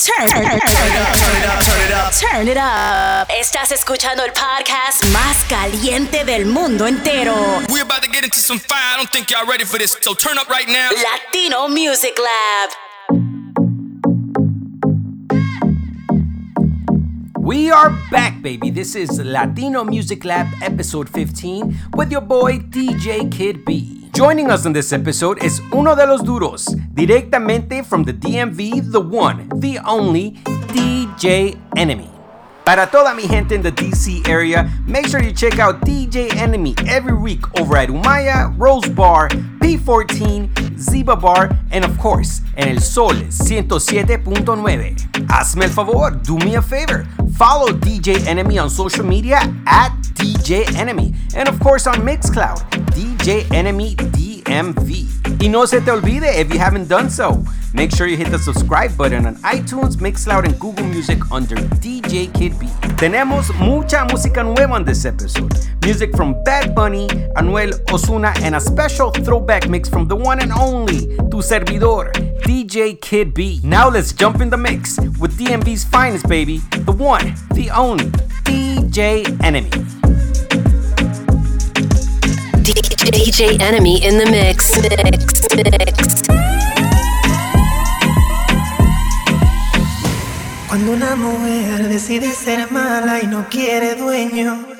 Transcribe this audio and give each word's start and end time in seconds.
Turn, 0.00 0.28
turn, 0.28 0.44
turn, 0.44 0.60
turn 0.60 0.60
it 0.60 0.96
up, 0.96 1.16
turn 1.16 1.36
it 1.42 1.44
up, 1.44 1.64
turn 1.64 1.80
it 1.80 1.90
up. 1.92 2.12
Turn 2.12 2.48
it 2.48 2.56
up. 2.56 3.28
Estás 3.36 3.72
escuchando 3.72 4.22
el 4.24 4.30
podcast 4.32 5.04
más 5.12 5.44
caliente 5.48 6.24
del 6.24 6.46
mundo 6.46 6.86
entero. 6.86 7.34
We're 7.68 7.82
about 7.82 8.02
to 8.04 8.08
get 8.08 8.22
into 8.22 8.38
some 8.38 8.60
fire. 8.60 8.78
I 8.94 8.96
don't 8.98 9.10
think 9.10 9.28
y'all 9.32 9.44
ready 9.44 9.64
for 9.64 9.76
this. 9.76 9.96
So 10.00 10.14
turn 10.14 10.38
up 10.38 10.48
right 10.48 10.68
now. 10.68 10.90
Latino 10.92 11.66
Music 11.66 12.16
Lab. 12.16 12.70
We 17.40 17.72
are 17.72 17.90
back, 18.12 18.40
baby. 18.40 18.70
This 18.70 18.94
is 18.94 19.18
Latino 19.18 19.82
Music 19.82 20.24
Lab 20.24 20.46
episode 20.62 21.08
15 21.08 21.76
with 21.96 22.12
your 22.12 22.20
boy 22.20 22.58
DJ 22.60 23.28
Kid 23.32 23.64
B. 23.64 23.97
Joining 24.18 24.50
us 24.50 24.66
on 24.66 24.72
this 24.72 24.92
episode 24.92 25.44
is 25.44 25.62
uno 25.70 25.94
de 25.94 26.04
los 26.04 26.24
duros, 26.24 26.66
directamente 26.92 27.84
from 27.84 28.02
the 28.02 28.12
DMV, 28.12 28.90
the 28.90 28.98
one, 28.98 29.48
the 29.60 29.78
only 29.86 30.32
DJ 30.72 31.56
Enemy. 31.76 32.17
Para 32.68 32.86
toda 32.86 33.14
mi 33.14 33.26
gente 33.26 33.54
in 33.54 33.62
the 33.62 33.72
DC 33.72 34.28
area, 34.28 34.70
make 34.86 35.06
sure 35.06 35.22
you 35.22 35.32
check 35.32 35.58
out 35.58 35.80
DJ 35.86 36.36
Enemy 36.36 36.74
every 36.86 37.14
week 37.14 37.40
over 37.58 37.78
at 37.78 37.88
Umaya, 37.88 38.54
Rose 38.58 38.86
Bar, 38.90 39.30
P14, 39.58 40.78
Ziba 40.78 41.16
Bar, 41.16 41.48
and 41.70 41.82
of 41.82 41.96
course, 41.96 42.42
en 42.58 42.68
El 42.68 42.82
Sol 42.82 43.14
107.9. 43.14 45.26
Hazme 45.28 45.64
el 45.64 45.70
favor, 45.70 46.10
do 46.10 46.36
me 46.36 46.56
a 46.56 46.60
favor. 46.60 47.06
Follow 47.38 47.68
DJ 47.68 48.26
Enemy 48.26 48.58
on 48.58 48.68
social 48.68 49.02
media 49.02 49.38
at 49.66 49.88
DJ 50.12 50.70
Enemy, 50.76 51.14
and 51.34 51.48
of 51.48 51.58
course 51.60 51.86
on 51.86 52.02
Mixcloud, 52.02 52.58
DJ 52.92 53.50
Enemy 53.50 53.94
DMV. 54.48 55.06
Y 55.40 55.48
no 55.48 55.66
se 55.66 55.80
te 55.80 55.90
olvide 55.90 56.40
if 56.40 56.52
you 56.52 56.58
haven't 56.58 56.88
done 56.88 57.10
so, 57.10 57.44
make 57.74 57.94
sure 57.94 58.06
you 58.06 58.16
hit 58.16 58.30
the 58.30 58.38
subscribe 58.38 58.96
button 58.96 59.26
on 59.26 59.36
iTunes, 59.36 59.96
Mixcloud, 59.96 60.44
and 60.46 60.58
Google 60.58 60.86
Music 60.86 61.18
under 61.30 61.56
DJ 61.80 62.32
Kid 62.32 62.58
B. 62.58 62.66
Tenemos 62.96 63.54
mucha 63.56 64.06
música 64.06 64.42
nueva 64.42 64.74
on 64.74 64.84
this 64.84 65.04
episode. 65.04 65.52
Music 65.84 66.16
from 66.16 66.34
Bad 66.44 66.74
Bunny, 66.74 67.06
Anuel 67.36 67.78
Osuna, 67.92 68.32
and 68.42 68.56
a 68.56 68.60
special 68.60 69.10
throwback 69.10 69.68
mix 69.68 69.88
from 69.88 70.08
the 70.08 70.16
one 70.16 70.40
and 70.40 70.52
only 70.52 71.06
Tu 71.30 71.42
Servidor, 71.42 72.10
DJ 72.42 72.98
Kid 73.00 73.34
B. 73.34 73.60
Now 73.62 73.90
let's 73.90 74.12
jump 74.12 74.40
in 74.40 74.48
the 74.48 74.56
mix 74.56 74.98
with 75.20 75.38
DMV's 75.38 75.84
finest, 75.84 76.26
baby, 76.26 76.58
the 76.86 76.92
one, 76.92 77.34
the 77.52 77.70
only 77.70 78.06
DJ 78.44 79.24
Enemy. 79.44 80.07
DJ 82.74 83.60
Enemy 83.60 84.04
in 84.04 84.18
the 84.18 84.26
mix. 84.26 84.76
Mix, 84.82 85.46
mix. 85.56 86.22
Cuando 90.68 90.92
una 90.92 91.16
mujer 91.16 91.88
decide 91.88 92.30
ser 92.32 92.70
mala 92.70 93.20
y 93.22 93.26
no 93.26 93.48
quiere 93.48 93.94
dueño, 93.94 94.77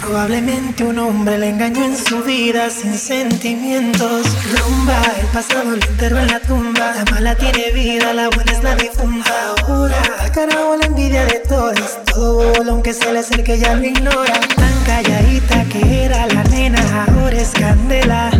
probablemente 0.00 0.84
un 0.84 0.98
hombre 0.98 1.38
le 1.38 1.50
engañó 1.50 1.84
en 1.84 1.96
su 1.96 2.22
vida 2.22 2.70
sin 2.70 2.94
sentimientos. 2.94 4.26
Rumba, 4.56 5.00
el 5.20 5.26
pasado 5.26 5.64
lo 5.64 5.74
enterró 5.74 6.18
en 6.18 6.26
la 6.28 6.40
tumba. 6.40 6.94
La 6.94 7.04
mala 7.12 7.34
tiene 7.34 7.70
vida, 7.72 8.12
la 8.12 8.28
buena 8.28 8.52
es 8.52 8.62
la 8.62 8.74
difunta. 8.74 9.54
Ahora, 9.66 9.96
al 10.20 10.32
carajo 10.32 10.76
la 10.76 10.86
envidia 10.86 11.24
de 11.26 11.40
todos. 11.48 11.98
Todo 12.06 12.52
aunque 12.68 12.92
se 12.92 13.12
le 13.12 13.20
acerque 13.20 13.58
ya 13.58 13.74
lo 13.74 13.84
ignora. 13.84 14.40
Tan 14.56 14.84
calladita 14.84 15.64
que 15.64 16.04
era 16.04 16.26
la 16.26 16.44
nena, 16.44 17.06
ahora 17.06 17.36
es 17.36 17.50
candela. 17.50 18.30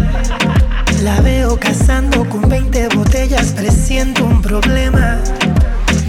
La 1.02 1.20
veo 1.20 1.58
cazando 1.58 2.28
con 2.28 2.48
20 2.48 2.88
botellas, 2.88 3.52
presiento 3.52 4.24
un 4.24 4.42
problema. 4.42 5.20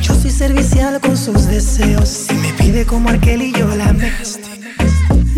Yo 0.02 0.14
soy 0.14 0.32
servicial 0.32 1.00
con 1.00 1.16
sus 1.16 1.46
deseos. 1.48 2.10
Si 2.10 2.34
me 2.34 2.54
pide 2.54 2.86
como 2.86 3.10
aquel 3.10 3.42
y 3.42 3.52
yo 3.54 3.68
la 3.76 3.94
me. 3.94 4.12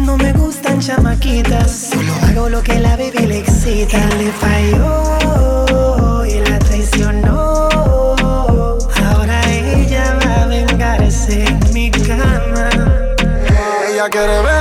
No 0.06 0.18
me 0.18 0.34
gustan 0.34 0.80
chamaquitas, 0.80 1.90
solo 1.92 2.14
hago 2.24 2.50
lo 2.50 2.62
que 2.64 2.80
la 2.80 2.98
baby 2.98 3.26
le 3.28 3.40
excita. 3.40 3.98
Él 3.98 4.26
le 4.26 4.32
falló 4.32 6.26
y 6.26 6.40
la 6.50 6.60
traicionó. 6.60 7.70
Ahora 9.06 9.42
ella 9.50 10.18
va 10.20 10.44
a 10.44 10.46
vengarse 10.48 11.46
en 11.46 11.74
mi 11.74 11.92
cama. 11.92 12.70
Ella 13.90 14.10
quiere 14.10 14.28
beber, 14.28 14.61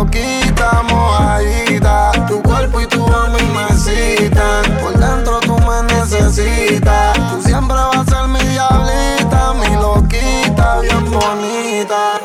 loquita, 0.00 0.82
mojadita. 0.88 2.12
Tu 2.28 2.42
cuerpo 2.42 2.80
y 2.80 2.86
tu 2.86 3.04
a 3.06 3.28
mí 3.28 3.42
me 3.54 3.66
citan. 3.76 4.62
Por 4.80 4.94
dentro 4.98 5.40
tú 5.40 5.56
me 5.58 5.78
necesitas. 5.94 7.14
Tú 7.30 7.42
siempre 7.42 7.76
vas 7.76 7.98
a 7.98 8.04
ser 8.04 8.28
mi 8.28 8.40
diablita, 8.52 9.52
mi 9.60 9.74
loquita, 9.76 10.80
bien 10.80 11.04
bonita. 11.10 12.20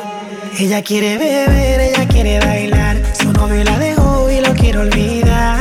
Ella 0.58 0.82
quiere 0.82 1.18
beber, 1.18 1.80
ella 1.80 2.08
quiere 2.08 2.40
bailar. 2.40 2.96
Su 3.20 3.32
novio 3.32 3.62
la 3.64 3.78
dejó 3.78 4.30
y 4.30 4.40
lo 4.40 4.52
quiere 4.54 4.78
olvidar. 4.78 5.58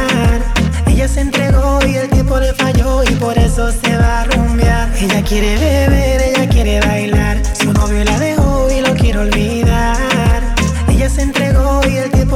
Ella 0.88 1.08
se 1.08 1.22
entregó 1.22 1.80
y 1.86 1.96
el 1.96 2.10
tiempo 2.10 2.40
le 2.40 2.54
falló 2.54 3.04
y 3.04 3.12
por 3.16 3.38
eso 3.38 3.72
se 3.72 3.98
va 3.98 4.22
a 4.22 4.26
rumbear. 4.26 4.90
Ella 4.98 5.22
quiere 5.22 5.58
beber, 5.58 6.22
ella 6.22 6.48
quiere 6.48 6.80
bailar. 6.80 7.42
Su 7.60 7.74
novio 7.74 8.04
la 8.06 8.18
dejó 8.20 8.70
y 8.72 8.80
lo 8.80 8.94
quiere 8.94 9.20
olvidar. 9.20 9.55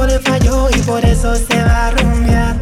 Falló 0.08 0.68
y 0.70 0.80
por 0.82 1.04
eso 1.04 1.34
se 1.34 1.62
va 1.62 1.88
a 1.88 1.90
rumbear. 1.90 2.56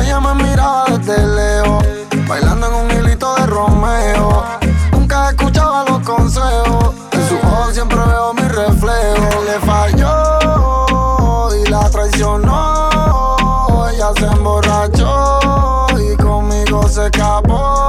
Ella 0.00 0.20
me 0.20 0.34
miraba 0.34 0.84
desde 0.86 1.18
lejos, 1.26 1.84
bailando 2.28 2.68
en 2.68 2.74
un 2.74 2.90
hilito 2.92 3.34
de 3.34 3.46
Romeo. 3.46 4.44
Nunca 4.92 5.30
escuchaba 5.30 5.84
los 5.88 5.98
consejos, 6.00 6.94
en 7.10 7.28
su 7.28 7.34
ojos 7.44 7.74
siempre 7.74 7.98
veo 7.98 8.32
mi 8.34 8.42
reflejo. 8.42 9.42
Le 9.46 9.58
falló 9.66 11.48
y 11.56 11.68
la 11.68 11.90
traicionó. 11.90 13.88
Ella 13.92 14.12
se 14.16 14.26
emborrachó 14.26 15.86
y 15.98 16.16
conmigo 16.22 16.88
se 16.88 17.06
escapó. 17.06 17.88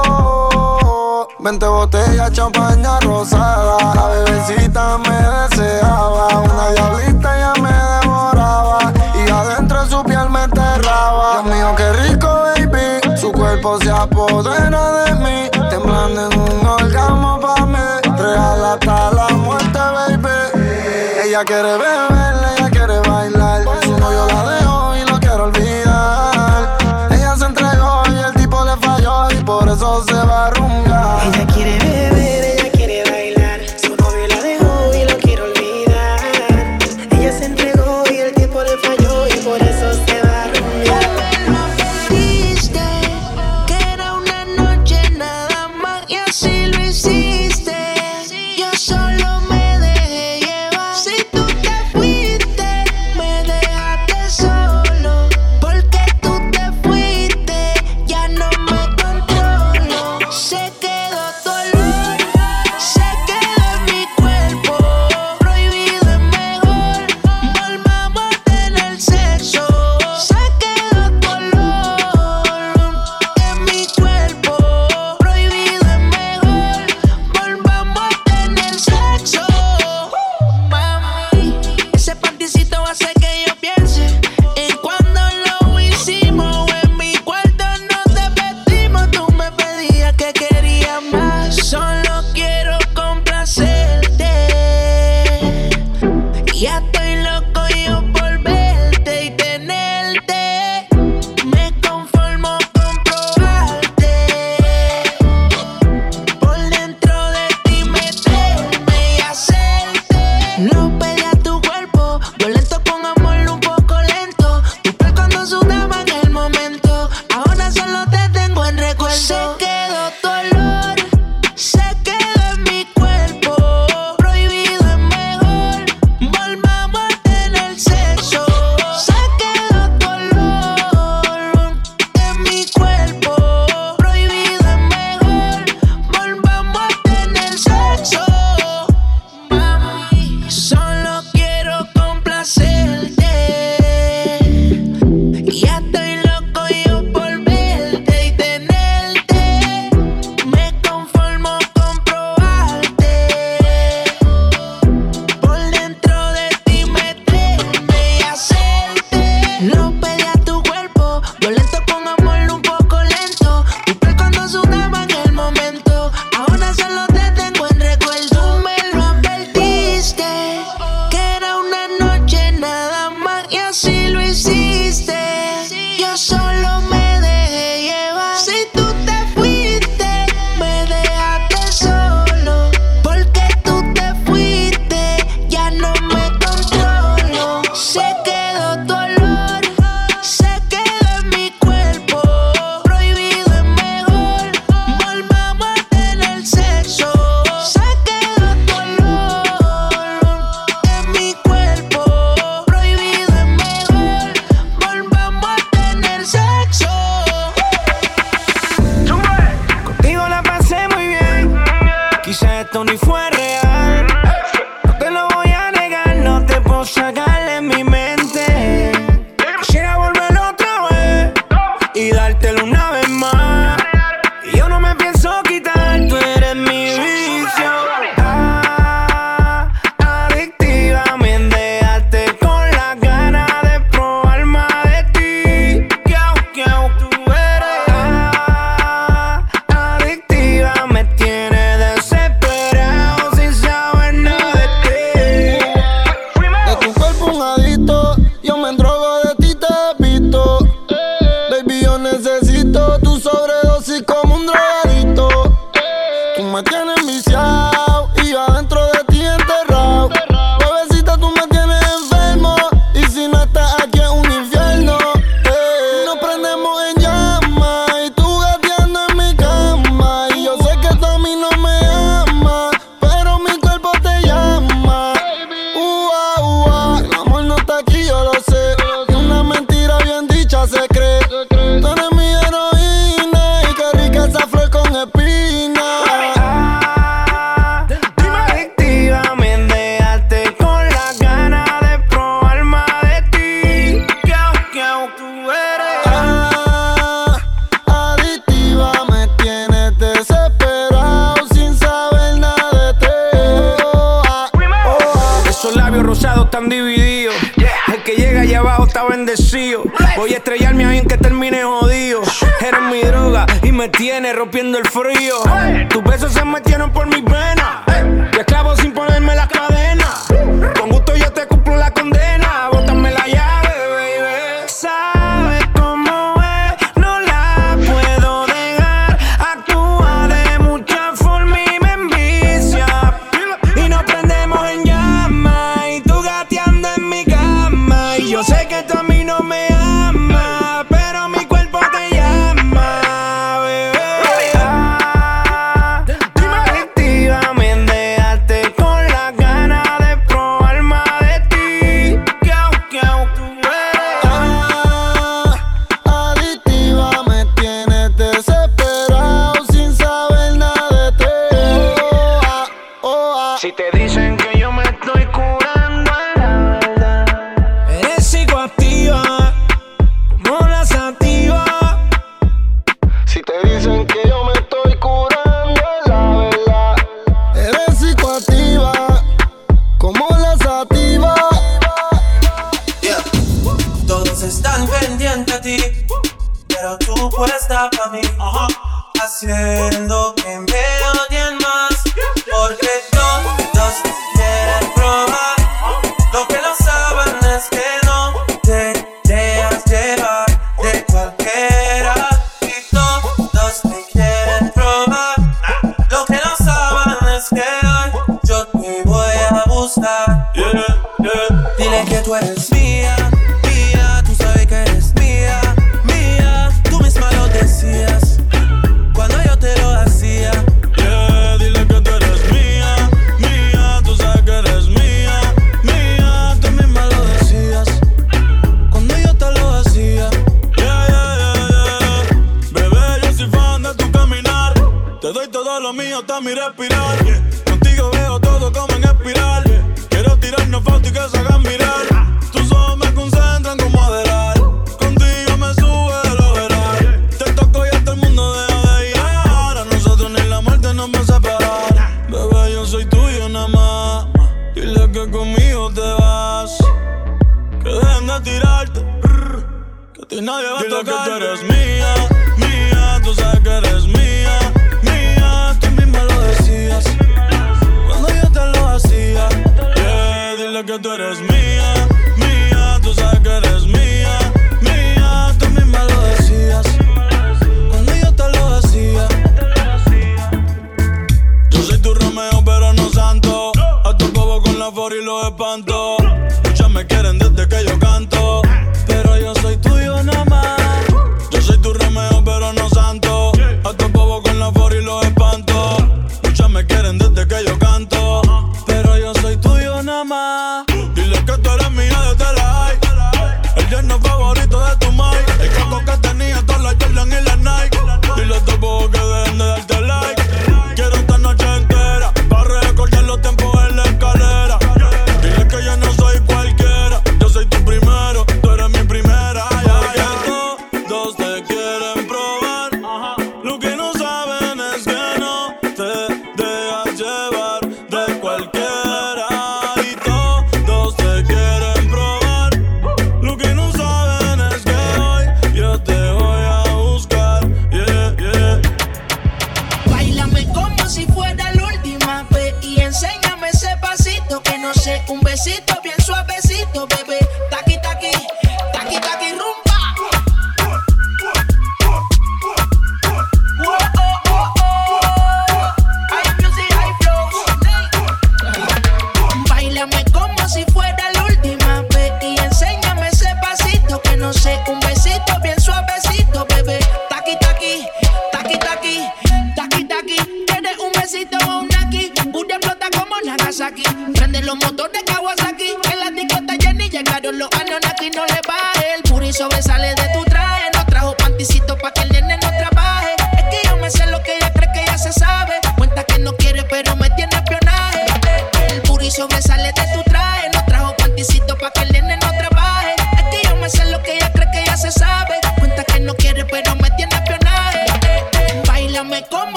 Veinte 1.38 1.66
botellas, 1.66 2.32
champaña 2.32 2.98
rosada. 3.00 3.94
La 3.94 4.08
bebecita 4.08 4.59
Ella 21.40 21.46
quiere 21.46 21.78
beber, 21.78 22.09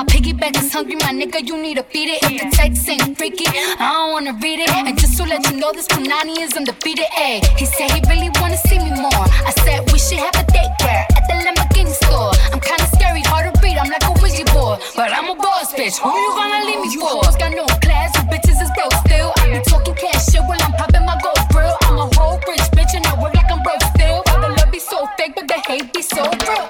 My 0.00 0.06
piggyback 0.06 0.56
is 0.56 0.72
hungry, 0.72 0.96
my 0.96 1.12
nigga, 1.12 1.46
you 1.46 1.60
need 1.60 1.76
to 1.76 1.82
feed 1.82 2.08
it. 2.08 2.22
If 2.24 2.40
the 2.40 2.48
text 2.56 2.88
ain't 2.88 3.18
freaky, 3.18 3.44
I 3.44 3.92
don't 3.92 4.12
wanna 4.16 4.32
read 4.40 4.60
it. 4.64 4.70
And 4.72 4.96
just 4.98 5.18
to 5.18 5.24
let 5.28 5.44
you 5.50 5.60
know, 5.60 5.72
this 5.72 5.86
Punani 5.88 6.40
is 6.40 6.56
undefeated. 6.56 7.04
Ayy, 7.20 7.44
he 7.60 7.66
said 7.66 7.90
he 7.92 8.00
really 8.08 8.30
wanna 8.40 8.56
see 8.56 8.78
me 8.78 8.96
more. 8.96 9.26
I 9.44 9.52
said 9.60 9.84
we 9.92 9.98
should 9.98 10.24
have 10.24 10.32
a 10.40 10.44
date 10.56 10.72
where 10.80 11.04
at 11.04 11.24
the 11.28 11.36
Lamborghini 11.44 11.92
store. 11.92 12.32
I'm 12.48 12.60
kinda 12.64 12.86
scary, 12.96 13.20
hard 13.28 13.52
to 13.52 13.60
read, 13.60 13.76
I'm 13.76 13.90
like 13.92 14.08
a 14.08 14.14
wizard 14.22 14.48
boy. 14.56 14.80
But 14.96 15.12
I'm 15.12 15.28
a 15.28 15.34
boss 15.34 15.74
bitch, 15.76 16.00
who 16.00 16.08
you 16.08 16.32
gonna 16.32 16.64
leave 16.64 16.80
me 16.80 16.96
for? 16.96 17.20
You 17.20 17.36
Got 17.36 17.52
no 17.52 17.66
class, 17.84 18.16
you 18.16 18.24
bitches 18.32 18.56
is 18.64 18.72
broke 18.72 18.96
still. 19.04 19.36
I 19.36 19.52
be 19.52 19.60
talking 19.68 19.96
cash 20.00 20.32
shit 20.32 20.40
while 20.48 20.62
I'm 20.64 20.72
popping 20.80 21.04
my 21.04 21.20
gold 21.20 21.44
grill. 21.52 21.76
I'm 21.84 21.98
a 21.98 22.06
whole 22.16 22.40
rich 22.48 22.64
bitch 22.72 22.96
and 22.96 23.04
I 23.04 23.20
work 23.20 23.34
like 23.34 23.52
I'm 23.52 23.60
broke 23.60 23.84
still. 23.92 24.22
But 24.24 24.40
the 24.40 24.48
love 24.48 24.72
be 24.72 24.78
so 24.78 25.04
fake, 25.18 25.34
but 25.36 25.46
the 25.46 25.60
hate 25.68 25.92
be 25.92 26.00
so 26.00 26.24
real. 26.24 26.69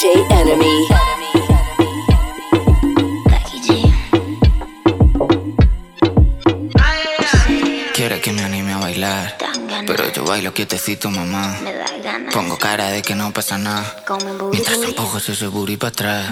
DJ 0.00 0.26
Enemy. 0.30 0.86
Quiere 7.94 8.20
que 8.20 8.32
me 8.32 8.44
anime 8.44 8.74
a 8.74 8.78
bailar, 8.78 9.36
pero 9.88 10.12
yo 10.12 10.24
bailo 10.24 10.54
quietecito, 10.54 11.10
mamá. 11.10 11.56
Pongo 12.32 12.56
cara 12.58 12.90
de 12.90 13.02
que 13.02 13.16
no 13.16 13.32
pasa 13.32 13.58
nada. 13.58 14.04
Mientras 14.52 14.80
empujo 14.84 15.18
ese 15.18 15.48
booty 15.48 15.76
para 15.76 15.88
atrás. 15.88 16.26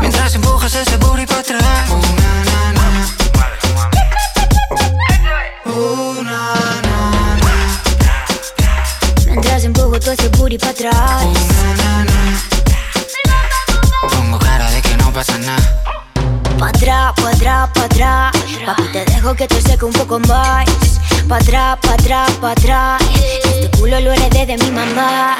Mientras 0.00 0.34
empujas 0.34 0.74
ese 0.76 0.96
booty 0.96 1.26
para 1.26 1.40
atrás. 1.40 1.90
Mientras 9.58 9.76
empujo 9.76 9.98
todo 9.98 10.12
ese 10.12 10.28
booty 10.28 10.56
pa' 10.56 10.68
atrás. 10.68 11.24
Pongo 14.08 14.38
cara 14.38 14.70
de 14.70 14.80
que 14.80 14.96
no 14.98 15.12
pasa 15.12 15.36
nada. 15.38 15.82
Pa' 16.60 16.68
atrás, 16.68 17.12
pa' 17.16 17.30
atrás, 17.30 17.68
pa' 17.74 17.84
atrás. 17.86 18.32
Papi, 18.64 18.82
te 18.92 19.04
dejo 19.06 19.34
que 19.34 19.48
te 19.48 19.60
seque 19.60 19.84
un 19.84 19.92
poco 19.92 20.20
más. 20.20 20.64
Pa' 21.28 21.38
atrás, 21.38 21.76
pa' 21.82 21.94
atrás, 21.94 22.30
pa' 22.40 22.52
atrás. 22.52 23.02
Este 23.46 23.68
culo 23.76 23.98
lo 23.98 24.12
heredé 24.12 24.46
de 24.46 24.58
mi 24.58 24.70
mamá. 24.70 25.36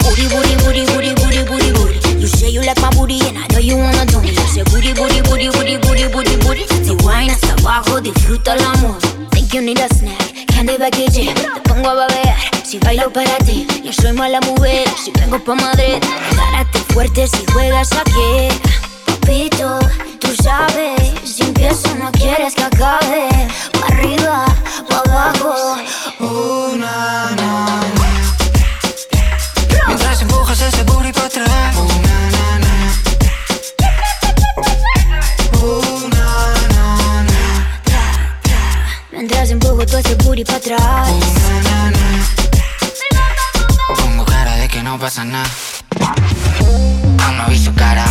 Booty, 0.00 0.28
booty, 0.28 0.54
booty, 0.64 0.86
booty, 0.86 1.14
booty, 1.14 1.42
booty, 1.44 1.72
booty. 1.72 2.20
You 2.20 2.28
say 2.28 2.50
you 2.50 2.62
like 2.62 2.80
my 2.80 2.88
booty 2.96 3.20
and 3.28 3.36
I 3.36 3.46
know 3.48 3.58
you 3.58 3.76
wanna 3.76 4.06
do 4.06 4.22
me. 4.22 4.30
You 4.30 4.46
say 4.48 4.62
booty, 4.62 4.94
booty, 4.94 5.20
booty, 5.28 5.50
booty, 5.50 5.76
booty, 5.76 6.08
booty, 6.08 6.36
booty. 6.38 6.64
Si 6.82 6.92
wine 7.04 7.28
hasta 7.28 7.52
abajo, 7.52 8.00
disfruta 8.00 8.54
el 8.54 8.64
amor. 8.64 9.21
You 9.52 9.60
need 9.60 9.80
a 9.80 9.88
snack, 9.94 10.46
candy. 10.46 10.78
Te 10.78 11.60
pongo 11.68 11.90
a 11.90 11.94
babear, 11.94 12.36
si 12.64 12.78
bailo 12.78 13.12
para 13.12 13.36
ti. 13.44 13.66
Yo 13.84 13.92
soy 13.92 14.14
mala 14.14 14.40
mujer, 14.40 14.88
si 14.96 15.10
vengo 15.10 15.38
pa' 15.44 15.54
Madrid. 15.54 16.02
Gárate 16.34 16.78
fuerte 16.94 17.28
si 17.28 17.44
juegas 17.52 17.92
aquí. 17.92 18.48
Papito, 19.04 19.78
tú 20.20 20.34
sabes, 20.42 21.02
si 21.24 21.42
empiezo 21.42 21.94
no 21.96 22.10
quieres 22.12 22.54
que 22.54 22.62
acabe. 22.62 23.28
Pa' 23.78 23.86
arriba, 23.88 24.46
pa' 24.88 25.02
abajo. 25.04 25.76
Mientras 29.86 30.22
empujas 30.22 30.62
ese 30.62 30.82
booty 30.84 31.12
para 31.12 31.26
atrás. 31.26 31.76
Mientras 39.22 39.50
empujo 39.52 39.86
todo 39.86 39.98
ese 39.98 40.16
booty 40.16 40.44
pa' 40.44 40.56
atrás. 40.56 41.08
Pongo 43.96 44.24
cara 44.24 44.56
de 44.56 44.66
que 44.66 44.82
no 44.82 44.98
pasa 44.98 45.24
nada. 45.24 45.48
Aún 47.24 47.38
no 47.38 47.46
vi 47.46 47.56
su 47.56 47.72
cara, 47.72 48.04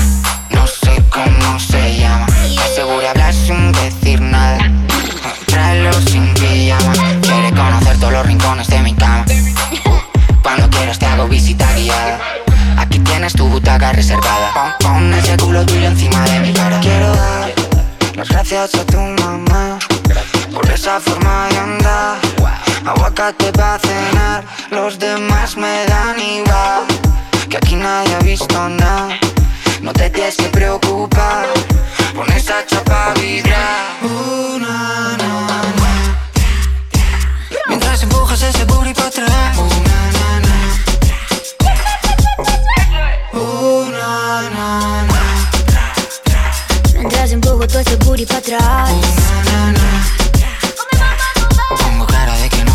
no 0.51 0.65
sé 0.65 1.03
cómo 1.09 1.59
se 1.59 1.97
llama. 1.99 2.27
Asegura 2.63 3.09
hablar 3.09 3.33
sin 3.33 3.73
decir 3.73 4.21
nada. 4.21 4.59
Tráelo 5.47 5.91
sin 6.09 6.33
pijama. 6.33 6.93
Quiere 7.21 7.51
conocer 7.57 7.97
todos 7.99 8.13
los 8.13 8.25
rincones 8.25 8.69
de 8.69 8.79
mi 8.79 8.95
cama. 8.95 9.25
Cuando 10.41 10.69
quieras 10.69 10.97
te 10.97 11.07
hago 11.07 11.27
visita. 11.27 11.67
Aquí 12.77 12.99
tienes 12.99 13.33
tu 13.33 13.49
butaca 13.49 13.91
reservada. 13.91 14.77
Pon, 14.79 14.93
pon 14.93 15.13
ese 15.15 15.35
culo 15.35 15.65
tuyo 15.65 15.87
encima 15.87 16.23
de 16.23 16.39
mi 16.39 16.53
cara. 16.53 16.79
Quiero 16.79 17.13
dar 17.13 17.53
las 18.15 18.29
gracias 18.29 18.75
a 18.75 18.85
tu 18.85 18.97
mamá 18.97 19.77
por 20.61 20.71
esa 20.71 20.99
forma 20.99 21.47
de 21.49 21.57
andar. 21.57 22.19
Aguacate 22.85 23.51
para 23.51 23.79
cenar, 23.79 24.43
los 24.69 24.97
demás 24.97 25.55
me 25.57 25.85
dan 25.85 26.19
igual. 26.19 26.85
Que 27.49 27.57
aquí 27.57 27.75
nadie 27.75 28.15
ha 28.15 28.19
visto 28.19 28.69
nada. 28.69 29.19
No 29.81 29.91
te 29.93 30.09
tienes 30.09 30.37
que 30.37 30.49
preocupar. 30.49 31.47
Pon 32.15 32.31
esa 32.31 32.65
chapa 32.65 33.11
a 33.11 33.13
vibrar. 33.13 33.81
Mientras 37.67 38.03
empujas 38.03 38.41
ese 38.41 38.65
booty 38.65 38.93
para 38.93 39.07
atrás. 39.07 39.57
Mientras 46.95 47.31
empujo 47.31 47.67
todo 47.67 47.79
ese 47.79 47.95
booty 47.97 48.25
pa' 48.25 48.37
atrás. 48.37 48.89
Pongo 48.89 50.20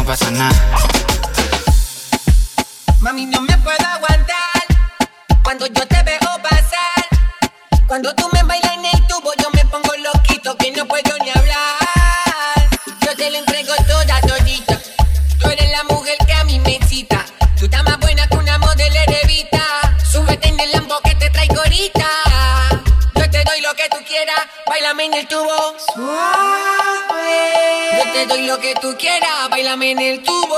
pasa 0.07 0.31
nada. 0.31 0.55
Mami, 3.01 3.27
no 3.27 3.41
me 3.41 3.59
puedo 3.59 3.87
aguantar 3.87 4.63
cuando 5.43 5.67
yo 5.67 5.87
te 5.87 6.03
veo 6.05 6.21
pasar. 6.43 7.07
Cuando 7.89 8.15
tú 8.15 8.29
me 8.33 8.43
bailas 8.45 8.73
en 8.73 8.85
el 8.85 9.07
tubo, 9.09 9.33
yo 9.43 9.51
me 9.53 9.65
pongo 9.65 9.93
loquito 9.97 10.57
que 10.57 10.71
no 10.71 10.87
puedo 10.87 11.13
ni 11.25 11.31
hablar. 11.31 12.69
Yo 13.01 13.17
te 13.17 13.31
lo 13.31 13.39
entrego 13.39 13.75
toda 13.89 14.21
todita. 14.21 14.81
Tú 15.41 15.49
eres 15.51 15.71
la 15.71 15.83
mujer 15.85 16.17
que 16.25 16.35
a 16.35 16.45
mí 16.45 16.61
me 16.61 16.77
excita. 16.77 17.25
Tú 17.59 17.65
estás 17.65 17.83
más 17.83 17.99
buena 17.99 18.29
que 18.29 18.37
una 18.37 18.59
modelo 18.59 19.01
levita. 19.09 19.97
Súbete 20.11 20.49
en 20.49 20.61
el 20.61 20.71
lambo 20.71 21.01
que 21.03 21.17
te 21.17 21.31
traigo 21.31 21.57
ahorita. 21.59 22.07
Yo 23.17 23.31
te 23.31 23.43
doy 23.43 23.61
lo 23.61 23.75
que 23.75 23.89
tú 23.91 23.99
quieras, 24.07 24.47
bailame 24.69 25.07
en 25.07 25.15
el 25.15 25.27
tubo. 25.27 25.75
Te 25.95 26.96
doy 28.27 28.47
lo 28.47 28.59
que 28.59 28.75
tú 28.81 28.97
quieras, 28.99 29.49
bailame 29.51 29.93
en 29.93 29.99
el 29.99 30.23
tubo. 30.23 30.57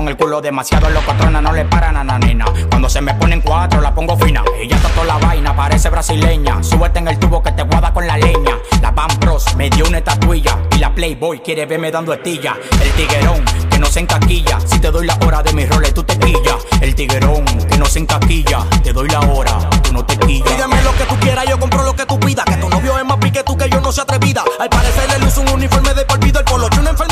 Con 0.00 0.08
el 0.08 0.16
culo. 0.16 0.40
Demasiado 0.40 0.88
locotrona, 0.88 1.42
no 1.42 1.52
le 1.52 1.64
paran 1.66 1.96
a 1.96 2.04
la 2.04 2.18
nena. 2.18 2.46
Cuando 2.70 2.88
se 2.88 3.00
me 3.00 3.14
ponen 3.14 3.42
cuatro, 3.42 3.80
la 3.80 3.94
pongo 3.94 4.16
fina. 4.16 4.42
Ella 4.58 4.76
está 4.76 4.88
toda 4.90 5.04
la 5.04 5.18
vaina, 5.18 5.54
parece 5.54 5.90
brasileña. 5.90 6.62
Súbete 6.62 7.00
en 7.00 7.08
el 7.08 7.18
tubo 7.18 7.42
que 7.42 7.52
te 7.52 7.62
guada 7.62 7.92
con 7.92 8.06
la 8.06 8.16
leña. 8.16 8.58
La 8.80 8.90
Van 8.90 9.10
Bros 9.20 9.44
me 9.56 9.68
dio 9.68 9.86
una 9.86 9.98
estatuilla. 9.98 10.58
Y 10.74 10.78
la 10.78 10.94
Playboy 10.94 11.40
quiere 11.40 11.66
verme 11.66 11.90
dando 11.90 12.14
estilla. 12.14 12.56
El 12.82 12.90
tiguerón 12.92 13.44
que 13.70 13.78
no 13.78 13.86
se 13.86 14.00
encaquilla. 14.00 14.58
Si 14.64 14.78
te 14.78 14.90
doy 14.90 15.06
la 15.06 15.18
hora 15.26 15.42
de 15.42 15.52
mis 15.52 15.68
roles, 15.68 15.92
tú 15.92 16.02
te 16.02 16.18
quillas. 16.18 16.56
El 16.80 16.94
tiguerón 16.94 17.44
que 17.44 17.76
no 17.76 17.84
se 17.84 17.98
encaquilla. 17.98 18.60
Te 18.82 18.94
doy 18.94 19.08
la 19.08 19.20
hora, 19.20 19.58
tú 19.82 19.92
no 19.92 20.04
te 20.04 20.16
quillas. 20.16 20.48
Pídeme 20.48 20.82
lo 20.82 20.94
que 20.96 21.04
tú 21.04 21.16
quieras, 21.20 21.44
yo 21.46 21.58
compro 21.58 21.82
lo 21.82 21.94
que 21.94 22.06
tú 22.06 22.18
pidas. 22.18 22.46
Que 22.46 22.56
tu 22.56 22.70
novio 22.70 22.98
es 22.98 23.04
más 23.04 23.18
pique 23.18 23.42
tú 23.42 23.54
que 23.56 23.68
yo 23.68 23.80
no 23.82 23.92
se 23.92 24.00
atrevida. 24.00 24.44
Al 24.58 24.70
parecer 24.70 25.10
le 25.10 25.18
luce 25.18 25.40
un 25.40 25.48
uniforme 25.50 25.92
de 25.92 26.04
por 26.06 26.18
vida. 26.20 26.38
El 26.40 26.44
polo 26.46 26.70
una 26.78 26.90
enfermedad, 26.90 27.09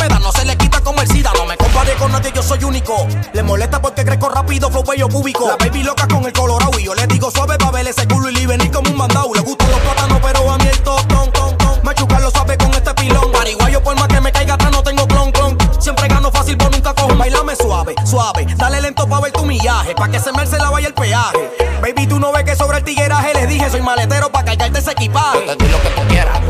yo 2.33 2.43
soy 2.43 2.63
único. 2.65 3.07
Le 3.33 3.43
molesta 3.43 3.81
porque 3.81 4.05
crezco 4.05 4.29
rápido, 4.29 4.71
flow 4.71 4.85
bello 4.85 5.09
cúbico. 5.09 5.47
La 5.47 5.57
baby 5.57 5.83
loca 5.83 6.07
con 6.09 6.25
el 6.25 6.33
colorado 6.33 6.79
y 6.79 6.85
yo 6.85 6.95
le 6.95 7.07
digo 7.07 7.31
suave 7.31 7.57
pa' 7.59 7.71
ver 7.71 7.87
ese 7.89 8.07
culo 8.07 8.31
y 8.31 8.47
venir 8.47 8.71
como 8.71 8.91
un 8.91 8.97
mandado. 8.97 9.33
Le 9.35 9.41
gustan 9.41 9.71
los 9.71 9.81
plátanos, 9.81 10.21
pero 10.23 10.51
a 10.51 10.59
mí 10.59 10.67
el 10.71 10.83
tostón, 10.83 11.31
ton, 11.33 11.57
ton. 11.57 11.81
Machucarlo 11.83 12.31
suave 12.31 12.57
con 12.59 12.73
este 12.75 12.95
pilón. 12.95 13.31
Pariguayo 13.33 13.83
por 13.83 13.97
más 13.97 14.09
que 14.09 14.21
me 14.21 14.33
caiga 14.33 14.55
atrás 14.55 14.73
no 14.73 14.83
tengo 14.83 15.07
clon, 15.07 15.33
clon. 15.33 15.57
Siempre 15.79 16.09
gano 16.09 16.31
fácil, 16.31 16.57
por 16.57 16.71
nunca 16.71 16.95
cojo. 16.95 17.17
Bailame 17.17 17.57
suave, 17.57 17.95
suave. 18.05 18.47
Dale 18.57 18.81
lento 18.81 19.07
pa' 19.07 19.21
ver 19.21 19.33
tu 19.33 19.45
millaje, 19.45 19.95
pa' 19.95 20.09
que 20.09 20.19
se 20.19 20.33
me 20.33 20.45
la 20.45 20.71
vaya 20.71 20.89
el 20.89 20.95
peaje. 20.95 21.51
Baby, 21.81 22.07
tú 22.07 22.19
no 22.19 22.33
ves 22.33 22.45
que 22.45 22.57
sobre 22.57 22.79
el 22.79 22.85
tigueraje 22.85 23.33
les 23.35 23.49
dije, 23.49 23.71
soy 23.71 23.83
maletero 23.83 24.31
pa' 24.31 24.45
cargarte 24.45 24.79
ese 24.79 24.93
equipaje. 24.93 25.47
Yo 25.47 25.57
te 25.57 25.65
doy 25.65 25.73
lo 25.73 25.83
que 25.83 25.89
tú 25.91 26.09
quieras, 26.09 26.41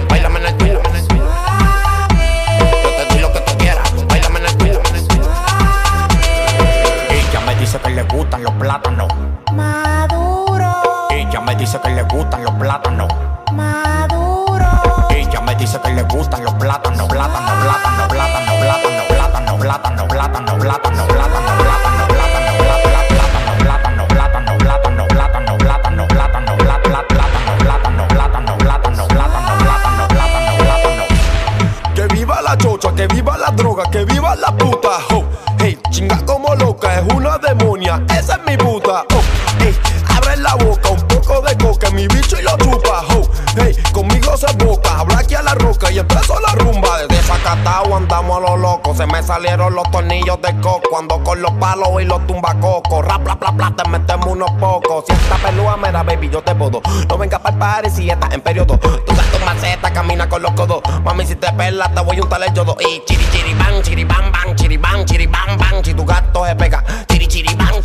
gustan 8.38 8.42
los 8.44 8.52
plátanos. 8.54 9.08
Maduro, 9.52 11.08
Ella 11.10 11.40
me 11.40 11.54
dice 11.56 11.78
que 11.80 11.88
le 11.90 12.02
gustan 12.02 12.44
los 12.44 12.54
plátanos. 12.54 13.08
maduro. 13.52 14.66
Ella 15.10 15.40
me 15.40 15.54
dice 15.56 15.80
que 15.80 15.88
le 15.90 16.02
gustan 16.04 16.44
los 16.44 16.54
plátanos, 16.54 17.08
plátano, 17.08 17.58
plátano, 17.58 18.08
plátano, 18.08 18.52
plátano, 18.60 18.97
esa 37.96 38.34
es 38.34 38.40
mi 38.46 38.56
puta. 38.56 39.04
Oh, 39.14 39.22
hey, 39.60 39.74
abre 40.16 40.36
la 40.36 40.54
boca, 40.54 40.90
un 40.90 41.00
poco 41.08 41.40
de 41.40 41.56
coca, 41.56 41.90
mi 41.90 42.06
bicho 42.08 42.38
y 42.38 42.42
lo 42.42 42.56
chupa. 42.58 43.04
Hey, 43.56 43.76
conmigo 43.92 44.36
se 44.36 44.52
boca, 44.56 45.00
habla 45.00 45.18
aquí 45.18 45.34
a 45.34 45.42
la 45.42 45.54
roca 45.54 45.90
y 45.90 45.98
empezó 45.98 46.38
la 46.40 46.52
rumba. 46.52 46.98
Desde 46.98 47.22
Zacatau 47.22 47.96
andamos 47.96 48.36
a 48.36 48.40
lo 48.40 48.56
loco, 48.56 48.94
se 48.94 49.06
me 49.06 49.22
salieron 49.22 49.74
los 49.74 49.90
tornillos 49.90 50.40
de 50.42 50.54
coco. 50.60 50.98
Ando 50.98 51.22
con 51.24 51.40
los 51.40 51.52
palos 51.52 51.88
y 52.00 52.04
los 52.04 52.26
tumbacocos. 52.26 53.04
Rap, 53.04 53.22
bla, 53.22 53.50
bla, 53.50 53.74
te 53.76 53.88
metemos 53.88 54.28
unos 54.28 54.50
pocos. 54.52 55.04
Si 55.06 55.12
esta 55.12 55.36
pelúa 55.36 55.76
me 55.76 55.90
da, 55.90 56.02
baby, 56.02 56.28
yo 56.28 56.42
te 56.42 56.54
puedo. 56.54 56.82
No 57.08 57.18
venga 57.18 57.38
para 57.38 57.54
el 57.54 57.58
party 57.58 57.90
si 57.90 58.10
estás 58.10 58.32
en 58.34 58.40
periodo. 58.40 58.78
Tú 58.78 58.88
tu 58.98 59.44
maceta, 59.44 59.92
camina 59.92 60.28
con 60.28 60.42
los 60.42 60.52
codos. 60.52 60.82
Mami, 61.04 61.26
si 61.26 61.36
te 61.36 61.52
pelas, 61.52 61.94
te 61.94 62.00
voy 62.00 62.18
a 62.18 62.22
untar 62.22 62.42
el 62.42 62.52
yodo. 62.52 62.76
Y 62.80 63.02
chiri, 63.06 63.24
chiri, 63.32 63.54
bang, 63.54 63.82
chiri, 63.82 64.04
bang, 64.04 64.32
bang, 64.32 64.54
chiri, 64.56 64.76
bang, 64.76 65.04
chiri, 65.04 65.26
bang, 65.26 65.58
bang. 65.58 65.84
Si 65.84 65.94
tu 65.94 66.04
gato 66.04 66.44
se 66.46 66.54
pega. 66.56 66.84
Chiri, 67.08 67.26
chiri, 67.26 67.54
bang, 67.54 67.77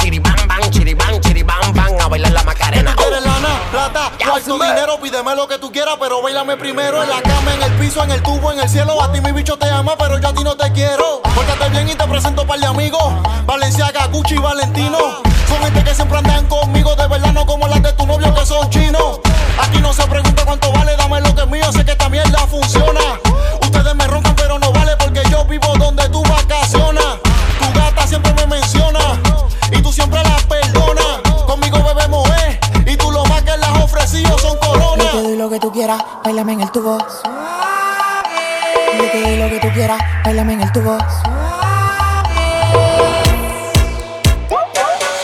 bailar 2.13 2.31
la 2.31 2.43
macarena. 2.43 2.95
¿Quieres 2.95 3.23
lana, 3.23 3.59
plata, 3.71 4.11
cuarto, 4.23 4.59
dinero? 4.59 4.99
Pídeme 5.01 5.35
lo 5.35 5.47
que 5.47 5.57
tú 5.57 5.71
quieras, 5.71 5.95
pero 5.99 6.21
bailame 6.21 6.55
primero 6.57 7.01
en 7.01 7.09
la 7.09 7.23
cama, 7.23 7.55
en 7.55 7.63
el 7.63 7.71
piso, 7.79 8.03
en 8.03 8.11
el 8.11 8.21
tubo, 8.21 8.51
en 8.51 8.59
el 8.59 8.69
cielo. 8.69 9.01
A 9.01 9.11
ti 9.11 9.19
mi 9.19 9.31
bicho 9.31 9.57
te 9.57 9.67
ama, 9.67 9.95
pero 9.97 10.19
yo 10.19 10.27
a 10.27 10.33
ti 10.33 10.43
no 10.43 10.55
te 10.55 10.71
quiero. 10.73 11.23
Pórtate 11.23 11.69
bien 11.71 11.89
y 11.89 11.95
te 11.95 12.05
presento 12.05 12.45
par 12.45 12.59
de 12.59 12.67
amigos. 12.67 13.01
Valenciaga, 13.47 14.05
Gucci 14.11 14.35
y 14.35 14.37
Valentino. 14.37 15.23
Son 15.47 15.57
gente 15.63 15.83
que 15.83 15.95
siempre 15.95 16.19
andan 16.19 16.45
conmigo, 16.45 16.95
de 16.95 17.07
verdad 17.07 17.33
no 17.33 17.47
como 17.47 17.67
las 17.67 17.81
de 17.81 17.93
tu 17.93 18.05
novio 18.05 18.31
que 18.35 18.45
son 18.45 18.69
chinos. 18.69 19.19
Quieras, 35.73 36.01
bailame 36.23 36.53
en 36.53 36.61
el 36.61 36.71
tubo. 36.71 36.97
Yo 38.97 39.11
te 39.11 39.21
doy 39.21 39.37
lo 39.37 39.49
que 39.49 39.59
tú 39.59 39.67
quieras, 39.73 39.99
bailame 40.23 40.53
en 40.53 40.61
el 40.61 40.71
tubo. 40.71 40.97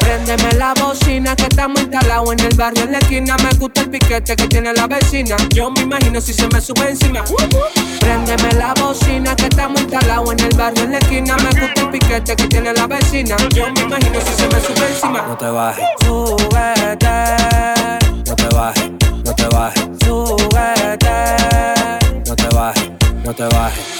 Préndeme 0.01 0.53
la 0.53 0.73
bocina 0.73 1.35
que 1.35 1.43
estamos 1.43 1.81
instalados 1.81 2.31
en 2.33 2.39
el 2.39 2.55
barrio 2.55 2.83
en 2.83 2.91
la 2.93 2.97
esquina. 2.97 3.38
Me 3.38 3.57
gusta 3.57 3.81
el 3.81 3.89
piquete 3.89 4.35
que 4.35 4.47
tiene 4.47 4.73
la 4.73 4.88
vecina. 4.88 5.35
Yo 5.53 5.69
me 5.71 5.81
imagino 5.81 6.19
si 6.19 6.33
se 6.33 6.47
me 6.47 6.59
sube 6.59 6.89
encima. 6.89 7.23
Préndeme 7.99 8.53
la 8.53 8.73
bocina 8.73 9.35
que 9.35 9.45
estamos 9.45 9.79
instalados 9.81 10.31
en 10.31 10.39
el 10.39 10.57
barrio 10.57 10.83
en 10.83 10.91
la 10.91 10.97
esquina. 10.97 11.38
Me 11.38 11.49
gusta 11.62 11.81
el 11.81 11.89
piquete 11.89 12.35
que 12.35 12.47
tiene 12.47 12.73
la 12.73 12.88
vecina. 12.88 13.38
Yo 13.53 13.71
me 13.71 13.81
imagino 13.81 14.19
si 14.21 14.33
se 14.33 14.47
me 14.47 14.59
sube 14.59 14.88
encima. 14.88 15.21
No 15.27 15.38
te 15.38 15.49
bajes, 15.49 15.85
Súbete, 16.01 17.07
no 18.25 18.35
te 18.35 18.55
bajes, 18.55 18.91
no 19.23 19.35
te 19.35 19.47
bajes, 19.47 19.88
no 23.29 23.35
te 23.35 23.43
bajes, 23.43 23.99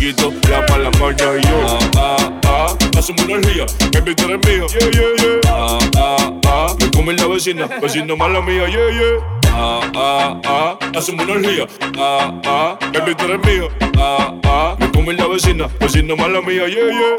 quito 0.01 0.33
la 0.49 0.65
mala 0.67 0.89
maña. 0.99 1.37
Y 1.37 1.41
yo, 1.47 1.57
ah, 1.67 1.79
ah, 1.95 2.39
ah. 2.47 2.77
Hacemos 2.97 3.21
energía, 3.23 3.65
mi 4.03 4.15
tú 4.15 4.25
eres 4.25 4.47
mío. 4.47 4.65
Yeah, 4.67 4.89
yeah, 4.91 5.13
yeah. 5.21 5.39
Ah, 5.47 5.79
ah, 5.97 6.33
ah. 6.47 6.75
Me 6.79 6.89
come 6.91 7.13
la 7.13 7.27
vecina, 7.27 7.67
vecino 7.79 8.17
mala 8.17 8.41
mía. 8.41 8.67
Yeah, 8.67 8.89
yeah. 8.89 9.19
Ah, 9.53 9.81
ah, 9.95 10.41
ah, 10.45 10.79
hacemos 10.97 11.25
una 11.25 11.33
orgía. 11.33 11.67
Ah, 11.99 12.33
ah, 12.45 12.79
baby, 12.93 13.13
tú 13.15 13.25
eres 13.25 13.45
mío. 13.45 13.67
Ah, 13.99 14.33
ah, 14.43 14.75
me 14.79 14.91
come 14.91 15.13
la 15.13 15.27
vecina, 15.27 15.67
vecino 15.79 16.15
mala 16.15 16.41
mía, 16.41 16.67
yeah, 16.67 16.89
yeah. 16.89 17.15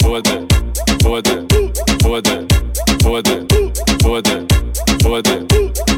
Súbete, 0.00 0.46
súbete, 1.02 1.44
súbete, 2.00 2.46
súbete, 3.02 3.46
súbete, 4.00 4.46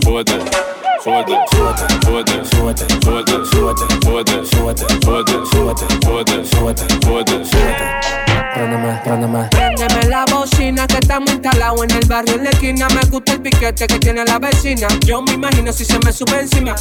súbete, 0.03 0.80
súbete, 1.03 1.35
súbete, 1.53 1.87
súbete, 2.05 2.45
súbete, 2.45 2.85
súbete, 3.01 3.45
súbete, 3.47 3.87
súbete, 4.01 4.45
súbete, 4.47 4.97
súbete, 5.01 5.47
súbete, 5.51 6.45
súbete, 6.45 6.85
súbete, 7.01 7.45
súbete. 7.45 8.21
Préndeme, 8.55 9.01
préndeme. 9.05 9.49
Préndeme 9.51 10.09
la 10.09 10.25
bocina 10.27 10.87
que 10.87 10.99
estamos 10.99 11.31
instalados 11.31 11.83
en 11.85 11.91
el 11.93 12.07
barrio 12.07 12.35
en 12.35 12.45
la 12.45 12.51
esquina. 12.51 12.89
Me 12.89 13.03
gusta 13.09 13.33
el 13.33 13.41
piquete 13.41 13.87
que 13.87 13.99
tiene 13.99 14.25
la 14.25 14.39
vecina. 14.39 14.89
Yo 15.07 15.23
me 15.23 15.33
imagino 15.33 15.73
si 15.73 15.85
se 15.85 15.99
me 16.01 16.13
sube 16.13 16.41
encima. 16.41 16.75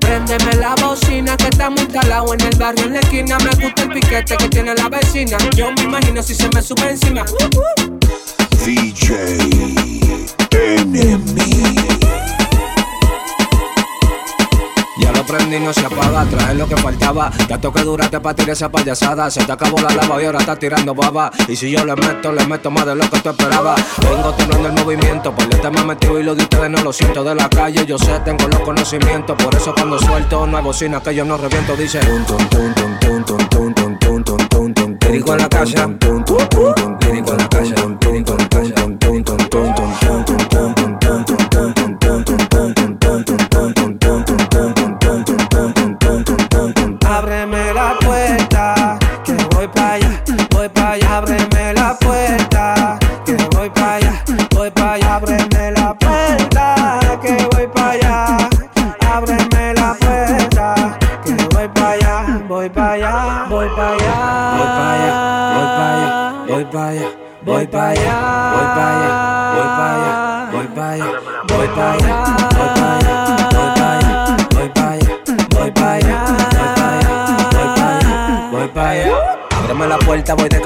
Préndeme 0.00 0.54
la 0.56 0.74
bocina 0.76 1.36
que 1.36 1.48
estamos 1.48 1.80
instalados 1.80 2.32
en 2.34 2.40
el 2.42 2.56
barrio 2.56 2.84
en 2.84 2.92
la 2.94 3.00
esquina. 3.00 3.38
Me 3.38 3.50
gusta 3.64 3.82
el 3.82 3.88
piquete 3.88 4.36
que 4.36 4.48
tiene 4.48 4.74
la 4.74 4.88
vecina. 4.88 5.36
Yo 5.56 5.72
me 5.72 5.82
imagino 5.82 6.22
si 6.22 6.34
se 6.34 6.48
me 6.54 6.62
sube 6.62 6.90
encima. 6.90 7.24
DJ 8.64 9.16
Enemy 10.52 12.39
prende 15.30 15.56
y 15.58 15.60
no 15.60 15.72
se 15.72 15.86
apaga. 15.86 16.24
Traje 16.24 16.54
lo 16.54 16.66
que 16.66 16.76
faltaba. 16.76 17.30
Tanto 17.48 17.72
que 17.72 17.82
duraste 17.82 18.20
para 18.20 18.34
tirar 18.34 18.50
esa 18.50 18.68
payasada. 18.68 19.30
Se 19.30 19.44
te 19.44 19.52
acabó 19.52 19.80
la 19.80 19.90
lava 19.94 20.20
y 20.22 20.26
ahora 20.26 20.40
estás 20.40 20.58
tirando 20.58 20.94
baba. 20.94 21.30
Y 21.48 21.56
si 21.56 21.70
yo 21.70 21.84
le 21.84 21.94
meto, 21.94 22.32
le 22.32 22.44
meto 22.46 22.70
más 22.70 22.86
de 22.86 22.94
lo 22.94 23.08
que 23.08 23.20
tú 23.20 23.30
esperabas. 23.30 23.80
Vengo 24.02 24.32
temblando 24.34 24.68
el 24.68 24.74
movimiento. 24.74 25.34
Por 25.34 25.44
el 25.44 25.60
tema 25.60 25.84
metido 25.84 26.18
y 26.18 26.22
lo 26.22 26.34
de 26.34 26.42
ustedes 26.42 26.70
no 26.70 26.82
lo 26.82 26.92
siento 26.92 27.22
de 27.22 27.34
la 27.34 27.48
calle. 27.48 27.86
Yo 27.86 27.98
sé, 27.98 28.18
tengo 28.24 28.48
los 28.48 28.60
conocimientos. 28.60 29.36
Por 29.42 29.54
eso 29.54 29.72
cuando 29.74 29.98
suelto 29.98 30.46
no 30.46 30.56
hay 30.56 30.64
bocina 30.64 31.00
que 31.00 31.14
yo 31.14 31.24
no 31.24 31.36
reviento. 31.36 31.76
Dice. 31.76 32.00
Lírico 35.00 35.32
en 35.32 35.38
la 35.38 35.48
casa. 35.48 35.86
Lírico 37.00 37.32
en 37.32 37.38
la 37.38 37.48
casa. 37.48 38.49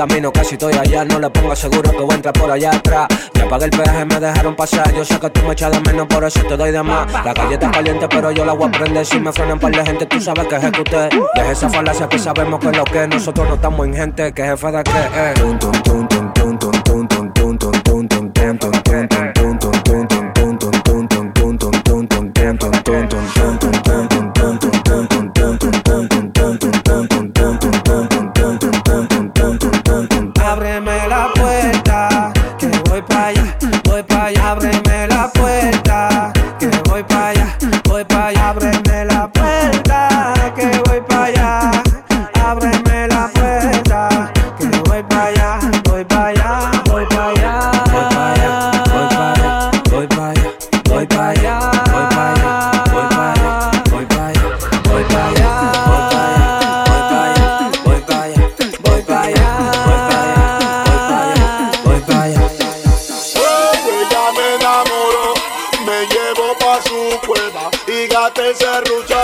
camino, 0.07 0.33
casi 0.33 0.55
estoy 0.55 0.75
allá. 0.75 1.05
No 1.05 1.19
le 1.19 1.31
pongo 1.31 1.57
seguro 1.57 1.90
que 1.90 1.99
voy 1.99 2.12
a 2.12 2.14
entrar 2.17 2.35
por 2.35 2.51
allá 2.51 2.71
atrás. 2.71 3.09
Ya 3.35 3.49
pagué 3.49 3.64
el 3.67 3.71
peaje, 3.71 4.05
me 4.05 4.21
dejaron 4.21 4.55
pasar. 4.55 4.95
Yo 4.95 5.05
sé 5.05 5.19
que 5.19 5.31
tú 5.31 5.40
me 5.43 5.53
echas 5.53 5.73
de 5.73 5.81
menos, 5.81 6.07
por 6.07 6.25
eso 6.25 6.40
te 6.43 6.57
doy 6.57 6.73
de 6.73 6.83
más. 6.83 7.11
La 7.25 7.35
calle 7.35 7.55
está 7.55 7.71
caliente, 7.71 8.07
pero 8.09 8.31
yo 8.31 8.45
la 8.45 8.53
voy 8.53 8.69
a 8.69 8.73
prender. 8.73 9.07
Si 9.07 9.19
me 9.19 9.33
frenan 9.33 9.59
par 9.59 9.73
de 9.73 9.85
gente, 9.85 10.07
tú 10.07 10.21
sabes 10.21 10.47
que 10.47 10.57
es 10.57 10.62
ejecuté. 10.62 11.09
Deja 11.35 11.53
esa 11.53 11.69
falacia 11.69 12.09
que 12.09 12.19
sabemos 12.19 12.61
que 12.61 12.69
es 12.69 12.77
lo 12.77 12.85
que. 12.85 13.07
Nosotros 13.07 13.49
no 13.49 13.55
estamos 13.55 13.87
en 13.87 13.95
gente, 13.95 14.33
que 14.33 14.43
jefe 14.43 14.73
de 14.73 14.83
qué 14.85 14.90
es. 14.90 15.35
te 68.35 68.53
serrucha. 68.55 69.23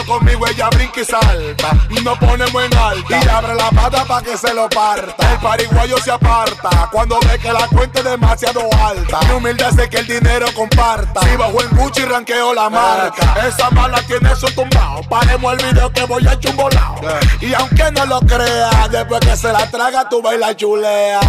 Bailando 0.00 0.04
conmigo 0.06 0.46
ella 0.46 0.68
brinca 0.70 1.00
y 1.00 1.04
salta. 1.04 1.70
y 1.90 2.00
Nos 2.02 2.18
ponemos 2.18 2.64
en 2.64 2.76
alta. 2.76 3.20
Y 3.24 3.28
abre 3.28 3.54
la 3.54 3.70
pata 3.70 4.04
pa 4.04 4.22
que 4.22 4.36
se 4.36 4.52
lo 4.54 4.68
parta. 4.68 5.32
El 5.32 5.38
pariguayo 5.38 5.96
se 5.98 6.10
aparta 6.10 6.88
cuando 6.92 7.18
ve 7.20 7.38
que 7.38 7.52
la 7.52 7.66
cuenta 7.68 8.00
es 8.00 8.04
demasiado 8.04 8.62
alta. 8.82 9.20
Mi 9.28 9.34
humilde 9.34 9.64
hace 9.64 9.88
que 9.88 9.98
el 9.98 10.06
dinero 10.06 10.46
comparta. 10.54 11.20
Si 11.22 11.36
bajo 11.36 11.60
el 11.60 11.68
Gucci 11.70 12.04
ranqueo 12.04 12.54
la 12.54 12.70
marca. 12.70 13.34
Eh. 13.36 13.48
Esa 13.48 13.70
mala 13.70 14.00
tiene 14.02 14.34
su 14.36 14.46
tumbao. 14.54 15.02
Paremos 15.08 15.52
el 15.54 15.72
video 15.72 15.92
que 15.92 16.04
voy 16.04 16.26
a 16.26 16.32
echar. 16.32 16.50
Eh. 16.50 17.46
Y 17.46 17.54
aunque 17.54 17.90
no 17.92 18.06
lo 18.06 18.20
crea, 18.20 18.88
después 18.90 19.20
que 19.20 19.36
se 19.36 19.52
la 19.52 19.70
traga, 19.70 20.08
tú 20.08 20.22
baila 20.22 20.56
chulea. 20.56 21.20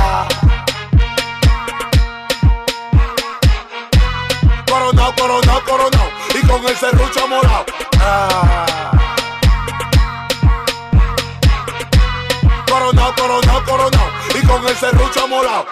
Coronao, 4.67 5.15
coronao, 5.15 5.63
coronao. 5.63 6.09
Y 6.33 6.47
con 6.47 6.65
el 6.65 6.75
serrucho 6.75 7.27
morado 7.27 7.80
Coronado, 12.67 13.13
coronado, 13.15 13.63
coronado. 13.65 14.09
Y 14.35 14.45
con 14.45 14.67
el 14.67 14.75
serrucho 14.75 15.27
molado. 15.27 15.65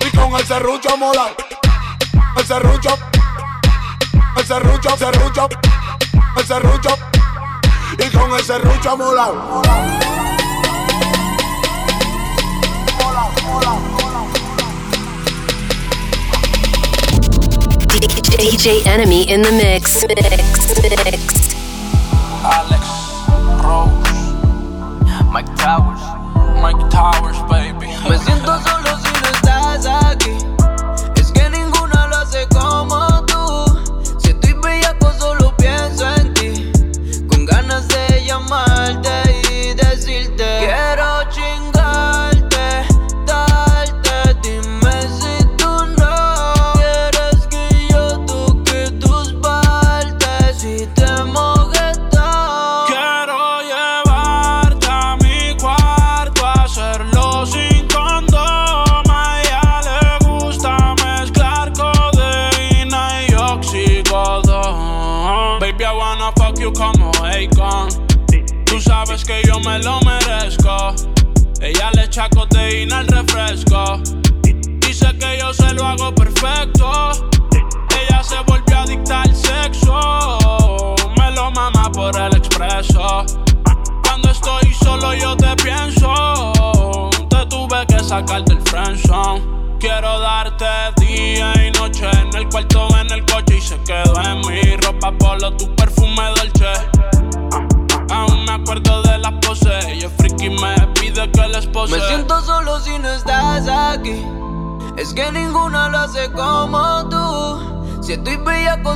Y 0.00 0.10
con 0.16 0.34
el 0.34 0.46
serrucho 0.46 0.96
molado. 0.96 1.36
El 2.36 2.46
serrucho. 2.46 2.98
El 4.36 4.46
serrucho, 4.46 4.96
serrucho. 4.96 5.48
El 6.36 6.46
serrucho. 6.46 6.98
Y 7.98 8.10
con 8.16 8.32
el 8.32 8.44
serrucho 8.44 8.96
molado. 8.96 9.34
Molado, 12.98 13.32
molado, 13.42 13.80
molado. 13.80 14.41
DJ 18.00 18.86
Enemy 18.86 19.30
in 19.30 19.42
the 19.42 19.52
mix. 19.52 20.02
Mix, 20.08 20.80
mix. 21.04 21.54
Alex 22.42 22.86
Rose, 23.62 25.26
Mike 25.30 25.54
Towers, 25.56 26.00
Mike 26.62 26.88
Towers, 26.88 27.38
baby. 27.50 27.88
Me 28.08 28.18
siento 28.18 28.58
solo 28.62 29.01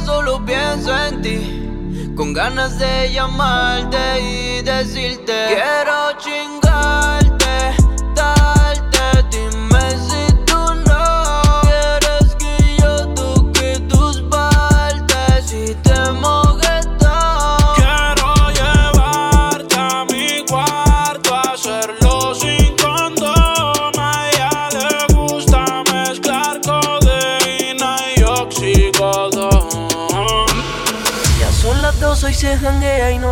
solo 0.04 0.44
pienso 0.44 0.96
en 1.06 1.22
ti, 1.22 2.14
con 2.16 2.32
ganas 2.32 2.78
de 2.78 3.12
llamarte 3.12 4.20
y 4.20 4.62
decirte 4.62 5.32
quiero 5.48 6.15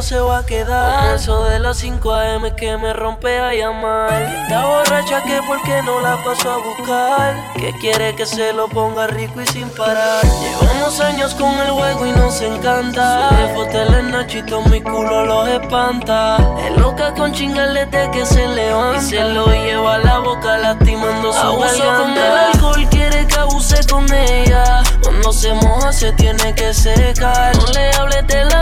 se 0.04 0.20
va 0.20 0.38
a 0.38 0.46
quedar. 0.46 1.14
Eso 1.14 1.44
de 1.44 1.58
las 1.58 1.78
5 1.78 2.12
AM 2.12 2.54
que 2.56 2.76
me 2.76 2.92
rompe 2.92 3.38
a 3.38 3.54
llamar. 3.54 4.12
Está 4.20 4.66
borracha 4.66 5.22
que 5.22 5.40
porque 5.46 5.80
no 5.82 6.00
la 6.00 6.22
paso 6.22 6.50
a 6.50 6.58
buscar. 6.58 7.54
Que 7.54 7.72
quiere 7.80 8.14
que 8.14 8.26
se 8.26 8.52
lo 8.52 8.68
ponga 8.68 9.06
rico 9.06 9.40
y 9.40 9.46
sin 9.46 9.66
parar. 9.70 10.22
Llevamos 10.60 11.00
años 11.00 11.34
con 11.34 11.58
el 11.58 11.70
juego 11.70 12.06
y 12.06 12.12
nos 12.12 12.38
encanta. 12.42 13.30
Sube 13.54 13.98
el 13.98 14.10
nachito, 14.10 14.60
mi 14.62 14.82
culo 14.82 15.24
los 15.24 15.48
espanta. 15.48 16.36
Es 16.62 16.76
loca 16.76 17.14
con 17.14 17.32
chingarle 17.32 17.86
de 17.86 18.10
que 18.10 18.26
se 18.26 18.46
levanta. 18.46 19.02
Y 19.02 19.06
se 19.06 19.24
lo 19.24 19.46
lleva 19.46 19.94
a 19.94 19.98
la 19.98 20.18
boca 20.18 20.58
lastimando 20.58 21.32
su 21.32 21.38
Abuso 21.38 21.82
con 21.82 22.10
el 22.10 22.18
alcohol, 22.18 22.86
quiere 22.90 23.26
que 23.26 23.36
abuse 23.36 23.76
con 23.88 24.12
ella. 24.12 24.82
Cuando 25.02 25.32
se 25.32 25.54
moja 25.54 25.92
se 25.92 26.12
tiene 26.12 26.54
que 26.54 26.74
secar. 26.74 27.56
No 27.56 27.66
le 27.72 27.90
hables 27.92 28.26
del 28.26 28.53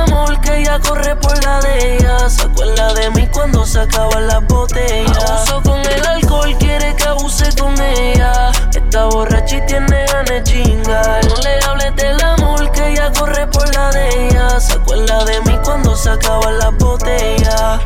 que 0.42 0.59
ella 0.59 0.79
corre 0.81 1.16
por 1.16 1.44
la 1.44 1.61
de 1.61 1.96
ella. 1.96 2.29
Se 2.29 2.42
acuerda 2.42 2.94
de 2.94 3.11
mí 3.11 3.27
cuando 3.33 3.64
se 3.64 3.87
las 3.87 4.46
botellas. 4.46 5.31
Abuso 5.31 5.62
con 5.62 5.81
el 5.81 6.07
alcohol, 6.07 6.57
quiere 6.59 6.94
que 6.96 7.05
abuse 7.05 7.48
con 7.59 7.81
ella. 7.81 8.51
Está 8.75 9.07
borracha 9.07 9.57
y 9.57 9.66
tiene 9.66 10.07
ganas 10.07 10.31
de 10.31 10.42
chingar. 10.42 11.27
No 11.27 11.37
le 11.37 11.64
hables 11.64 11.96
del 11.96 12.22
amor 12.22 12.70
que 12.72 12.92
ella 12.92 13.12
corre 13.12 13.46
por 13.46 13.75
la 13.75 13.90
de 13.90 14.29
ella. 14.29 14.61
Se 14.61 14.75
acuerda 14.75 15.25
de 15.25 15.40
mí 15.42 15.59
cuando 15.64 15.96
se 15.96 16.11
las 16.11 16.77
botellas. 16.79 17.81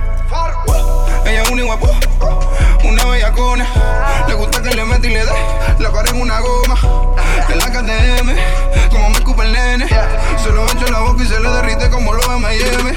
Ella 1.25 1.43
es 1.43 1.51
una 1.51 1.65
guapo, 1.65 1.91
una 2.85 3.05
bellacona. 3.07 3.67
Le 4.29 4.35
gusta 4.35 4.63
que 4.63 4.75
le 4.75 4.85
mete 4.85 5.09
y 5.09 5.11
le 5.13 5.25
dé 5.25 5.33
la 5.79 5.91
lo 12.73 12.83
de 12.85 12.96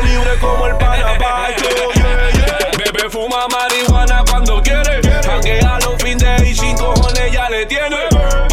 Se 0.00 0.06
siente 0.06 0.06
libre 0.06 0.38
como 0.40 0.66
el 0.66 0.76
panapacho. 0.76 1.64
Bebe 2.78 3.10
fuma 3.10 3.46
marihuana 3.48 4.24
cuando 4.28 4.62
quiere 4.62 5.00
Janguea 5.22 5.78
los 5.80 6.02
fines 6.02 6.42
y 6.42 6.54
sin 6.54 6.76
cojones 6.76 7.32
ya 7.32 7.48
le 7.50 7.66
tiene 7.66 7.96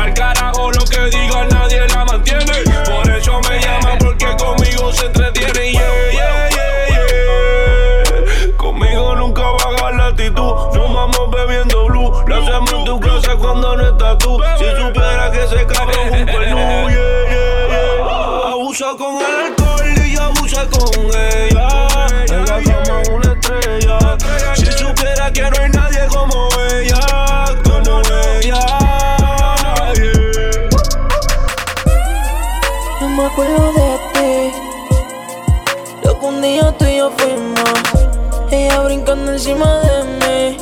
Al 0.02 0.14
carajo 0.14 0.72
lo 0.72 0.84
que 0.86 1.00
diga 1.06 1.46
nadie 1.46 1.88
la 1.88 2.06
mantiene 2.06 2.64
Por 2.86 3.10
eso 3.10 3.40
me 3.50 3.60
llama 3.60 3.98
porque 4.00 4.28
conmigo 4.38 4.92
se 4.92 5.06
entretiene 5.06 5.72
yeah, 5.72 6.12
yeah, 6.12 6.50
yeah, 6.50 6.88
yeah. 6.90 8.58
Conmigo 8.58 9.16
nunca 9.16 9.44
baja 9.44 9.92
la 9.92 10.08
actitud. 10.08 10.54
Nos 10.74 10.94
vamos 10.94 11.32
bebiendo 11.32 11.86
blue. 11.86 12.12
Lo 12.28 12.36
hacemos 12.36 12.74
en 12.74 12.86
tu 12.86 13.00
casa 13.00 13.36
cuando 13.38 13.78
no 13.78 13.88
estás 13.88 14.18
tú. 14.18 14.40
Si 14.58 14.66
supiera 14.82 15.32
que 15.32 15.48
se 15.48 15.66
cabrón 15.66 16.10
un 16.12 16.26
yeah, 16.28 17.30
yeah. 17.30 18.52
Abusa 18.52 18.96
con 18.98 19.16
el 19.22 19.57
con 20.70 20.90
ella. 21.16 21.68
Ella 22.26 22.58
como 22.86 23.16
una 23.16 23.34
estrella. 23.34 24.18
Si 24.56 24.66
supiera 24.72 25.32
que 25.32 25.50
no 25.50 25.58
hay 25.62 25.70
nadie 25.70 26.08
como 26.08 26.48
ella, 26.72 27.46
como 27.64 28.02
ella. 28.42 28.60
yeah. 29.94 30.70
No 33.02 33.10
me 33.10 33.26
acuerdo 33.26 33.74
de 33.74 34.00
ti. 34.14 34.52
Lo 36.04 36.20
que 36.20 36.26
un 36.26 36.42
día 36.42 36.76
tú 36.78 36.86
y 36.86 36.98
yo 36.98 37.12
fuimos. 37.18 37.72
Ella 38.52 38.80
brincando 38.82 39.32
encima 39.34 39.80
de 39.80 40.04
mí. 40.04 40.58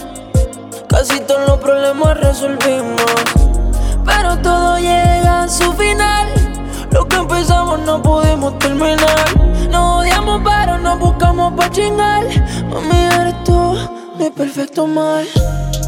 Casi 0.89 1.19
todos 1.21 1.47
los 1.47 1.57
problemas 1.59 2.19
resolvimos. 2.19 3.01
Pero 4.05 4.37
todo 4.39 4.77
llega 4.77 5.43
a 5.43 5.47
su 5.47 5.71
final. 5.73 6.27
Lo 6.91 7.07
que 7.07 7.15
empezamos 7.17 7.79
no 7.79 8.01
pudimos 8.01 8.57
terminar. 8.59 9.44
Pa' 11.55 11.69
chingar. 11.71 12.25
Mami, 12.69 12.97
eres 13.19 13.43
tú, 13.43 13.77
mi 14.17 14.29
perfecto 14.29 14.87
mal. 14.87 15.25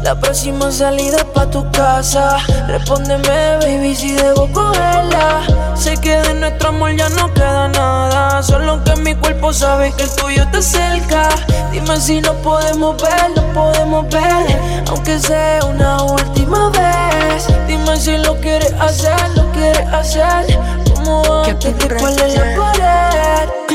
La 0.02 0.18
próxima 0.18 0.70
salida 0.70 1.18
es 1.18 1.24
pa' 1.24 1.50
tu 1.50 1.70
casa. 1.70 2.38
Respóndeme, 2.66 3.56
baby, 3.60 3.94
si 3.94 4.12
debo 4.12 4.50
cogerla. 4.52 5.42
Sé 5.74 5.96
que 5.96 6.16
de 6.16 6.34
nuestro 6.34 6.70
amor 6.70 6.92
ya 6.96 7.08
no 7.10 7.32
queda 7.34 7.68
nada. 7.68 8.42
Solo 8.42 8.82
que 8.84 8.96
mi 8.96 9.14
cuerpo 9.14 9.52
sabe 9.52 9.92
que 9.96 10.04
el 10.04 10.10
tuyo 10.16 10.42
está 10.42 10.62
cerca. 10.62 11.28
Dime 11.72 12.00
si 12.00 12.20
nos 12.20 12.36
podemos 12.36 13.00
ver, 13.02 13.30
lo 13.36 13.42
podemos 13.52 14.08
ver. 14.08 14.58
Aunque 14.88 15.18
sea 15.18 15.60
una 15.64 16.02
última 16.04 16.70
vez. 16.70 17.46
Dime 17.66 17.96
si 17.96 18.16
lo 18.18 18.36
quieres 18.40 18.72
hacer, 18.80 19.16
lo 19.36 19.50
quieres 19.52 19.86
hacer. 19.92 20.58
Como 20.94 21.42
antes 21.44 21.78
de 21.78 21.94
poner 21.94 22.30
la 22.32 22.62
pared. 22.62 23.67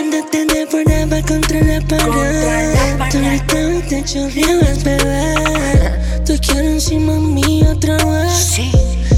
Devoraba 0.73 1.21
contra 1.21 1.61
la 1.61 1.79
pared. 1.81 2.73
Tú 3.11 3.19
gritando 3.19 3.79
te 3.87 4.03
chorreabas, 4.03 4.83
bebé. 4.83 5.35
Tú 6.25 6.33
quiero 6.41 6.67
encima 6.67 7.13
mío 7.19 7.69
otra 7.69 7.95
vez. 7.97 8.59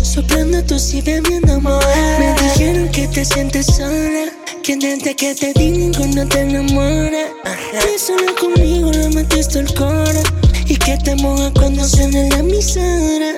Soplando 0.03 0.61
tú 0.65 0.77
sigues 0.77 1.23
viendo 1.23 1.53
amor. 1.53 1.81
Me 2.19 2.33
dijeron 2.43 2.89
que 2.89 3.07
te 3.07 3.23
sientes 3.23 3.67
sola 3.67 4.33
Que 4.63 4.75
desde 4.75 5.15
que 5.15 5.33
te 5.33 5.53
di 5.53 5.71
ninguno 5.71 6.27
te 6.27 6.41
enamora. 6.41 7.29
Que 7.71 7.99
solo 7.99 8.35
conmigo 8.35 8.91
le 8.91 9.09
metiste 9.11 9.59
el 9.59 9.73
coro 9.73 10.23
Y 10.67 10.75
que 10.75 10.97
te 10.97 11.15
moja 11.15 11.51
cuando 11.53 11.87
suena 11.87 12.21
la 12.31 12.39
emisora 12.39 13.35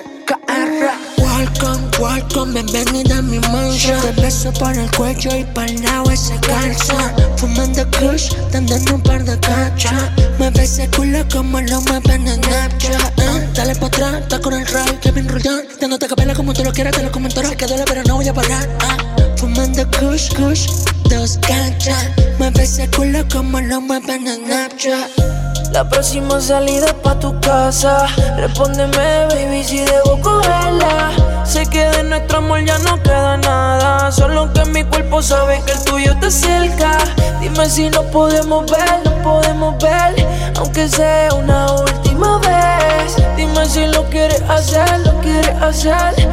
Welcome, 1.37 1.91
welcome, 1.99 2.51
bienvenida 2.51 3.19
a 3.19 3.21
mi 3.21 3.37
mansion 3.37 4.01
Te 4.01 4.11
beso 4.19 4.51
por 4.53 4.75
el 4.75 4.89
cuello 4.89 5.35
y 5.37 5.43
para 5.43 5.67
el 5.67 5.83
lado 5.83 6.09
ese 6.09 6.35
calza. 6.39 7.13
Fumando 7.37 7.85
kush, 7.91 8.33
dándonos 8.51 8.91
un 8.91 9.03
par 9.03 9.23
de 9.23 9.39
cachas 9.39 10.09
Mueve 10.39 10.63
ese 10.63 10.89
culo 10.89 11.23
como 11.31 11.61
lo 11.61 11.79
mueven 11.81 12.27
en 12.27 12.43
Snapchat 12.43 13.19
eh. 13.19 13.49
Dale 13.53 13.75
pa' 13.75 13.85
atrás, 13.85 14.21
está 14.23 14.41
con 14.41 14.55
el 14.55 14.65
ride, 14.65 14.97
Kevin 14.99 15.29
Roldán 15.29 15.61
Dándote 15.79 16.07
capela 16.07 16.33
como 16.33 16.53
tú 16.53 16.63
lo 16.63 16.73
quieras, 16.73 16.95
te 16.95 17.03
lo 17.03 17.11
comento 17.11 17.39
ahora 17.39 17.55
que 17.55 17.67
duele 17.67 17.83
pero 17.85 18.01
no 18.05 18.15
voy 18.15 18.27
a 18.27 18.33
parar 18.33 18.63
eh. 18.63 19.35
Fumando 19.37 19.85
kush, 19.99 20.33
kush, 20.33 20.65
dos 21.07 21.37
cachas. 21.41 22.09
Mueve 22.39 22.63
ese 22.63 22.89
culo 22.89 23.23
como 23.31 23.61
lo 23.61 23.79
mueven 23.79 24.27
en 24.27 24.43
Snapchat 24.47 25.36
La 25.71 25.87
próxima 25.87 26.39
salida 26.39 26.93
pa' 27.03 27.19
tu 27.19 27.39
casa. 27.39 28.07
Respóndeme, 28.37 29.27
baby, 29.29 29.63
si 29.63 29.79
debo 29.79 30.19
cogerla. 30.21 31.11
Sé 31.43 31.65
que 31.67 31.83
de 31.89 32.03
nuestro 32.03 32.39
amor 32.39 32.63
ya 32.65 32.77
no 32.79 33.01
queda 33.03 33.37
nada. 33.37 34.11
Solo 34.11 34.51
que 34.53 34.65
mi 34.65 34.83
cuerpo 34.83 35.21
sabe 35.21 35.61
que 35.65 35.73
el 35.73 35.83
tuyo 35.83 36.11
está 36.11 36.31
cerca. 36.31 36.97
Dime 37.39 37.69
si 37.69 37.89
nos 37.89 38.05
podemos 38.05 38.69
ver, 38.71 39.01
nos 39.05 39.13
podemos 39.23 39.81
ver. 39.83 40.15
Aunque 40.57 40.87
sea 40.87 41.33
una 41.33 41.71
última 41.73 42.39
vez. 42.39 43.15
Dime 43.35 43.65
si 43.65 43.85
lo 43.87 44.03
quieres 44.09 44.41
hacer, 44.49 44.99
lo 45.01 45.19
quieres 45.21 45.61
hacer. 45.61 46.27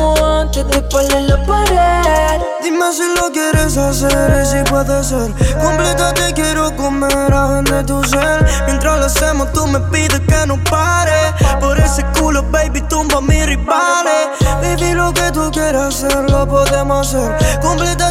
Como 0.00 0.24
antes 0.24 0.66
de 0.66 0.80
poner 0.80 1.22
la 1.28 1.36
pared. 1.44 2.40
Dime 2.62 2.90
si 2.90 3.06
lo 3.14 3.30
quieres 3.30 3.76
hacer 3.76 4.42
y 4.42 4.46
si 4.46 4.70
puede 4.70 5.04
ser. 5.04 5.30
Completa 5.62 6.14
te 6.14 6.32
quiero 6.32 6.74
comer 6.74 7.10
de 7.64 7.84
tu 7.84 8.02
ser. 8.04 8.46
Mientras 8.64 8.98
lo 8.98 9.04
hacemos 9.04 9.52
tú 9.52 9.66
me 9.66 9.78
pides 9.92 10.20
que 10.20 10.46
no 10.46 10.56
pare. 10.64 11.34
Por 11.60 11.78
ese 11.78 12.02
culo 12.18 12.42
baby 12.50 12.80
tumba 12.88 13.20
mis 13.20 13.44
rivales. 13.44 14.28
Baby 14.62 14.94
lo 14.94 15.12
que 15.12 15.30
tú 15.32 15.50
quieras 15.50 16.02
hacer 16.02 16.30
lo 16.30 16.48
podemos 16.48 17.06
hacer. 17.06 17.60
Completa 17.60 18.09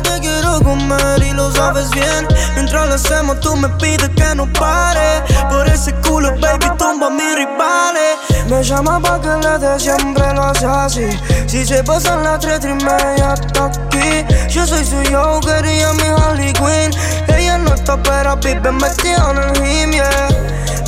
quiero 0.63 1.25
y 1.25 1.31
los 1.31 1.53
sabes 1.53 1.89
bien. 1.91 2.27
Mientras 2.55 2.87
lo 2.87 2.95
hacemos, 2.95 3.39
tú 3.39 3.55
me 3.55 3.69
pides 3.69 4.09
que 4.09 4.35
no 4.35 4.51
pare. 4.53 5.23
Por 5.49 5.67
ese 5.67 5.93
culo, 5.95 6.29
baby, 6.39 6.65
tumba 6.77 7.07
a 7.07 7.09
mis 7.09 7.35
rivales. 7.35 8.17
Me 8.49 8.63
llama 8.63 8.99
pa' 8.99 9.19
que 9.21 9.27
le 9.27 9.59
dé 9.59 9.79
siempre 9.79 10.33
lo 10.33 10.43
hace 10.43 10.65
así. 10.65 11.09
Si 11.47 11.65
se 11.65 11.83
pasan 11.83 12.23
las 12.23 12.39
tres 12.39 12.61
y 12.63 12.73
media 12.83 13.33
hasta 13.33 13.65
aquí. 13.65 14.25
Yo 14.49 14.65
soy 14.65 14.83
su 14.85 15.01
yo, 15.03 15.39
quería 15.41 15.93
mi 15.93 16.03
Harley 16.03 16.53
Quinn. 16.53 16.91
Ella 17.27 17.57
no 17.57 17.73
está, 17.73 18.01
pero 18.01 18.35
vive 18.37 18.71
metida 18.71 19.31
en 19.31 19.37
el 19.37 19.53
gym, 19.53 19.91
yeah. 19.91 20.27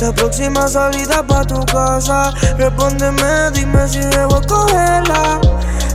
La 0.00 0.12
próxima 0.12 0.66
salida 0.66 1.22
pa' 1.22 1.44
tu 1.44 1.64
casa. 1.66 2.32
Respóndeme, 2.58 3.50
dime 3.52 3.88
si 3.88 4.00
debo 4.00 4.40
cogerla. 4.42 5.40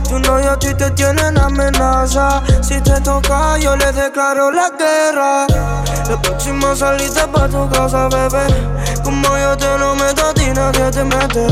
Tu 0.08 0.18
novio 0.18 0.52
a 0.52 0.58
ti 0.58 0.74
te 0.74 0.90
tienen 0.92 1.38
amenaza. 1.38 2.42
Si 2.62 2.80
te 2.80 3.00
toca, 3.00 3.58
yo 3.58 3.76
le 3.76 3.92
declaro 3.92 4.50
la 4.50 4.70
guerra. 4.70 5.46
La 6.08 6.22
próxima 6.22 6.74
salida 6.74 7.26
pa' 7.30 7.46
tu 7.48 7.68
casa, 7.68 8.08
bebé. 8.08 8.46
Como 9.04 9.36
yo 9.36 9.56
te 9.56 9.78
lo 9.78 9.94
meto, 9.94 10.26
a 10.26 10.34
ti 10.34 10.46
nadie 10.54 10.90
te 10.90 11.04
mete. 11.04 11.46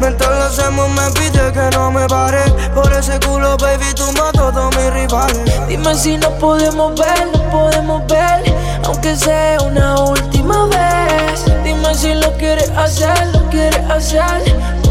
Mientras 0.00 0.30
lo 0.30 0.44
hacemos, 0.44 0.88
me 0.90 1.10
pide 1.18 1.52
que 1.52 1.76
no 1.76 1.90
me 1.90 2.06
pare. 2.06 2.42
Por 2.74 2.92
ese 2.92 3.18
culo, 3.20 3.56
baby, 3.56 3.92
tú 3.94 4.04
a 4.22 4.32
todos 4.32 4.76
mis 4.76 4.92
rivales. 4.92 5.66
Dime 5.68 5.94
si 5.94 6.16
nos 6.16 6.32
podemos 6.34 6.94
ver, 6.98 7.26
nos 7.32 7.42
podemos 7.52 8.06
ver, 8.06 8.42
aunque 8.84 9.16
sea 9.16 9.58
una 9.62 10.00
última 10.00 10.66
vez. 10.66 11.44
Dime 11.64 11.94
si 11.94 12.14
lo 12.14 12.32
quieres 12.38 12.70
hacer, 12.70 13.26
lo 13.32 13.48
quieres 13.50 13.90
hacer, 13.90 14.42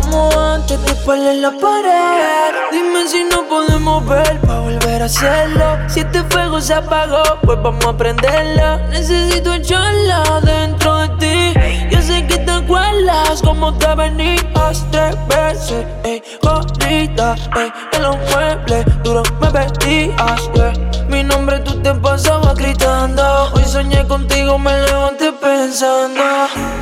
como 0.05 0.39
antes 0.39 0.79
de 0.81 1.13
en 1.13 1.41
la 1.41 1.51
pared. 1.51 2.53
Dime 2.71 3.07
si 3.07 3.23
no 3.23 3.47
podemos 3.47 4.05
ver 4.07 4.39
para 4.41 4.59
volver 4.59 5.01
a 5.01 5.05
hacerlo. 5.05 5.77
Si 5.87 5.99
este 6.01 6.23
fuego 6.23 6.59
se 6.61 6.73
apagó, 6.73 7.23
pues 7.43 7.61
vamos 7.61 7.85
a 7.85 7.97
prenderlo. 7.97 8.77
Necesito 8.89 9.53
echarla 9.53 10.41
dentro 10.41 10.97
de 10.97 11.09
ti. 11.19 11.59
Yo 11.89 12.01
sé 12.01 12.25
que 12.27 12.37
te 12.37 12.51
acuerdas 12.51 13.41
como 13.43 13.73
te 13.77 13.93
venías 13.95 14.85
tres 14.91 15.15
veces, 15.27 15.85
ey, 16.03 16.21
gordita, 16.41 17.35
ey, 17.55 17.71
en 17.93 18.01
los 18.01 18.17
muebles 18.31 18.85
duro 19.03 19.23
me 19.39 19.49
vestías, 19.49 20.49
yeah. 20.53 20.73
Mi 21.07 21.23
nombre 21.23 21.59
tú 21.59 21.79
te 21.81 21.93
pasabas 21.93 22.55
gritando. 22.55 23.23
Hoy 23.53 23.63
soñé 23.65 24.05
contigo, 24.07 24.57
me 24.57 24.81
levanté 24.81 25.31
pensando. 25.33 26.21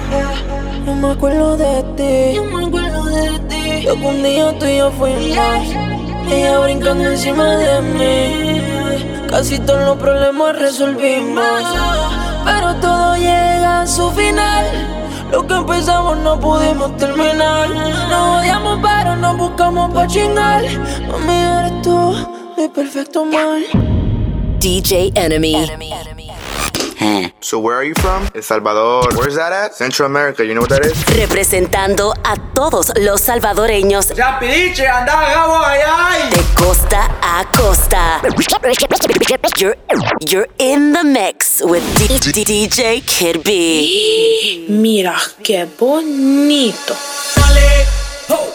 yeah. 0.09 0.53
No 0.85 0.95
me 0.95 1.11
acuerdo 1.11 1.55
de 1.55 1.83
ti, 1.95 2.37
no 2.37 2.43
me 2.57 2.65
acuerdo 2.65 2.82
que 3.83 3.91
un 3.91 4.23
día 4.23 4.57
tú 4.57 4.65
y 4.65 4.77
yo 4.77 4.91
fuimos. 4.91 5.37
Ella 6.31 6.59
brincando 6.59 7.05
encima 7.05 7.57
de 7.57 7.81
mí. 7.81 8.61
Casi 9.29 9.59
todos 9.59 9.81
los 9.83 9.97
problemas 9.97 10.57
resolvimos. 10.57 11.43
Pero 12.45 12.75
todo 12.75 13.15
llega 13.15 13.81
a 13.81 13.87
su 13.87 14.09
final. 14.11 14.65
Lo 15.31 15.45
que 15.45 15.55
empezamos 15.55 16.17
no 16.17 16.39
pudimos 16.39 16.95
terminar. 16.97 17.69
Nos 18.09 18.39
odiamos, 18.39 18.79
pero 18.81 19.15
nos 19.15 19.37
buscamos 19.37 19.93
pa' 19.93 20.07
chingar. 20.07 20.63
Mami, 21.11 21.33
eres 21.33 21.81
tú, 21.81 22.15
mi 22.57 22.69
perfecto 22.69 23.25
mal. 23.25 23.63
DJ 24.59 25.11
Enemy. 25.15 26.22
So 27.41 27.59
where 27.59 27.75
are 27.75 27.83
you 27.83 27.93
from? 27.95 28.27
El 28.33 28.41
Salvador. 28.43 29.03
Where's 29.17 29.35
that 29.35 29.51
at? 29.51 29.73
Central 29.75 30.05
America. 30.05 30.45
You 30.45 30.53
know 30.53 30.61
what 30.61 30.69
that 30.69 30.85
is? 30.85 30.93
Representando 31.17 32.13
a 32.23 32.35
todos 32.53 32.93
los 32.97 33.21
salvadoreños. 33.21 34.13
Ya 34.15 34.39
pidiche, 34.39 34.87
anda, 34.87 35.13
gabo, 35.13 35.55
allá. 35.57 36.29
De 36.29 36.41
costa 36.55 37.09
a 37.21 37.43
costa. 37.57 38.21
You're, 39.57 39.75
you're 40.27 40.47
in 40.59 40.93
the 40.93 41.03
mix 41.03 41.61
with 41.63 41.83
D- 41.97 42.31
D- 42.31 42.43
DJ 42.45 43.01
Kid 43.05 43.43
B. 43.43 44.65
Mira 44.69 45.15
qué 45.43 45.67
bonito. 45.77 46.95
Dale, 47.35 47.85
ho, 48.29 48.53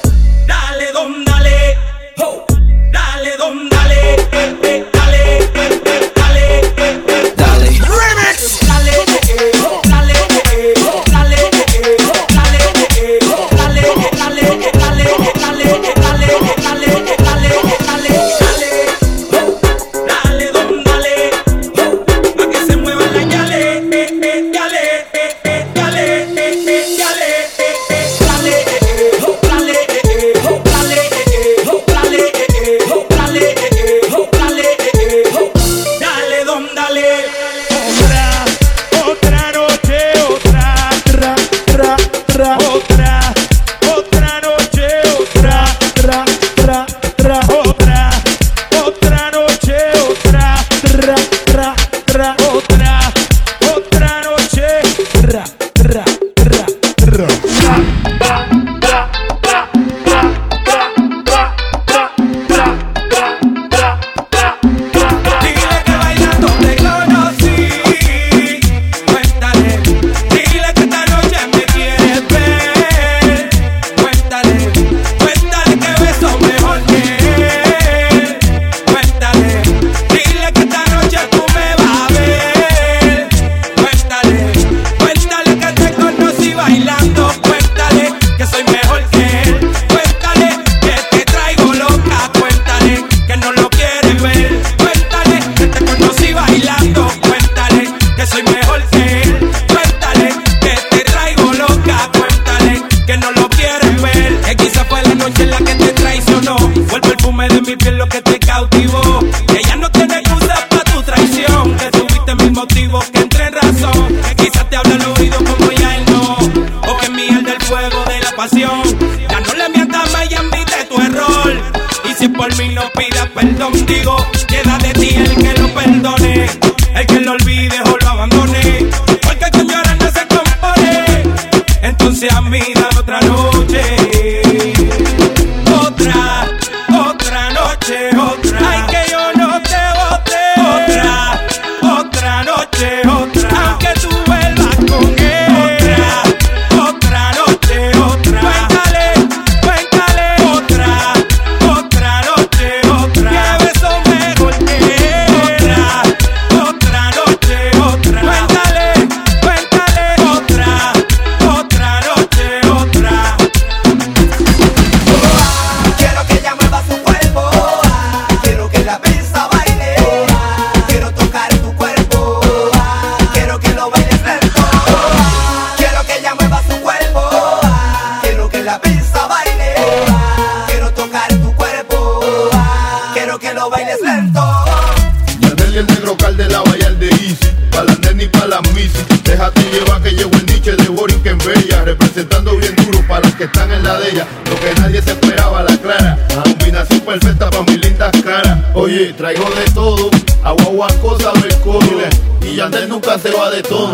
la. 188.63 189.05
Déjate 189.25 189.61
llevar 189.71 190.03
que 190.03 190.11
llevo 190.11 190.33
el 190.35 190.47
niche 190.47 190.73
de 190.73 190.89
Borinquen 190.89 191.39
Bella. 191.39 191.85
Representando 191.85 192.57
bien 192.57 192.75
duro 192.77 193.01
para 193.07 193.21
las 193.21 193.35
que 193.35 193.45
están 193.45 193.71
en 193.73 193.83
la 193.83 193.99
de 193.99 194.11
ella. 194.11 194.27
Lo 194.49 194.59
que 194.61 194.81
nadie 194.81 195.03
se 195.03 195.11
esperaba, 195.11 195.63
la 195.63 195.77
clara. 195.77 196.19
Combinación 196.45 197.01
perfecta 197.01 197.51
para 197.51 197.63
mis 197.65 197.81
lindas 197.81 198.13
caras. 198.23 198.59
Oye, 198.75 199.13
traigo 199.13 199.49
de 199.51 199.71
todo. 199.73 200.11
Agua, 200.43 200.65
agua, 200.65 200.89
cosa, 201.01 201.33
del 201.33 202.49
Y 202.49 202.57
Yandel 202.57 202.89
nunca 202.89 203.19
se 203.19 203.31
va 203.31 203.51
de 203.51 203.63
todo. 203.63 203.93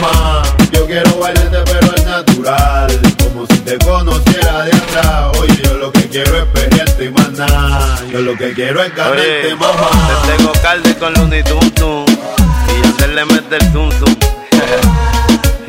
Mamá. 0.00 0.42
Yo 0.72 0.86
quiero 0.86 1.16
bailarte, 1.18 1.58
pero 1.64 1.94
es 1.94 2.04
natural. 2.04 3.00
Como 3.22 3.46
si 3.46 3.58
te 3.60 3.78
conociera 3.78 4.62
de 4.64 4.72
atrás. 4.76 5.36
Oye, 5.40 5.60
yo 5.62 5.74
lo 5.74 5.92
que 5.92 6.08
quiero 6.08 6.36
es 6.38 6.44
perrearte 6.46 7.04
y 7.04 7.10
más 7.10 7.30
nada. 7.32 7.98
Yo 8.10 8.20
lo 8.20 8.36
que 8.36 8.52
quiero 8.52 8.82
es 8.82 8.94
ganarte, 8.94 9.46
Oye, 9.46 9.54
mamá. 9.56 9.90
te 10.26 10.36
tengo 10.36 10.52
calde 10.62 10.94
con 10.96 11.12
Looney 11.14 11.42
Tum 11.42 11.70
Tum 11.70 12.04
y 12.06 12.82
Yandel 12.82 13.14
le 13.14 13.24
mete 13.26 13.56
el 13.56 13.72
tum 13.72 13.90
tum. 13.90 14.14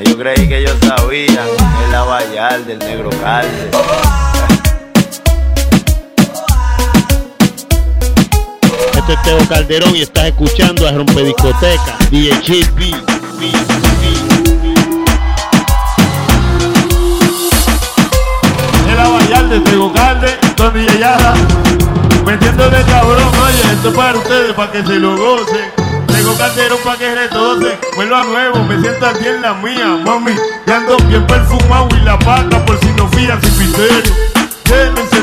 yo 0.06 0.18
creí 0.18 0.48
que 0.48 0.64
yo 0.64 0.74
sabía, 0.88 1.46
el 1.86 1.92
la 1.92 2.04
Vallar 2.04 2.64
del 2.66 2.80
negro 2.80 3.10
calde. 3.22 3.70
Este 8.94 9.14
es 9.14 9.22
Teo 9.24 9.48
Calderón 9.48 9.96
y 9.96 10.02
estás 10.02 10.26
escuchando 10.26 10.88
a 10.88 10.92
Rompediscoteca, 10.92 11.98
DJ 12.12 12.66
B. 12.76 12.92
El 18.90 19.00
Abayal 19.00 19.50
de 19.50 19.60
Tego 19.60 19.94
Calde, 19.94 20.38
con 20.58 20.74
Yara. 20.74 21.36
Metiéndole 22.26 22.82
cabrón, 22.84 23.32
oye, 23.46 23.74
esto 23.74 23.90
es 23.90 23.96
para 23.96 24.18
ustedes, 24.18 24.54
para 24.54 24.72
que 24.72 24.84
se 24.84 24.96
lo 24.96 25.16
gocen. 25.16 25.72
Tego 26.08 26.36
Calderón 26.36 26.80
para 26.84 26.98
que 26.98 27.14
retocen. 27.14 27.80
Vuelvo 27.96 28.16
a 28.16 28.24
nuevo, 28.24 28.64
me 28.64 28.82
siento 28.82 29.06
aquí 29.06 29.28
en 29.28 29.42
la 29.44 29.54
mía, 29.54 30.00
mami. 30.04 30.32
Y 30.66 30.72
ando 30.72 30.98
bien 31.08 31.28
perfumado 31.28 31.88
y 31.96 32.00
la 32.00 32.18
paca 32.18 32.66
por 32.66 32.80
si 32.80 32.88
no 32.94 33.08
fían 33.10 33.40
sin 33.42 33.60
misterio. 33.60 34.14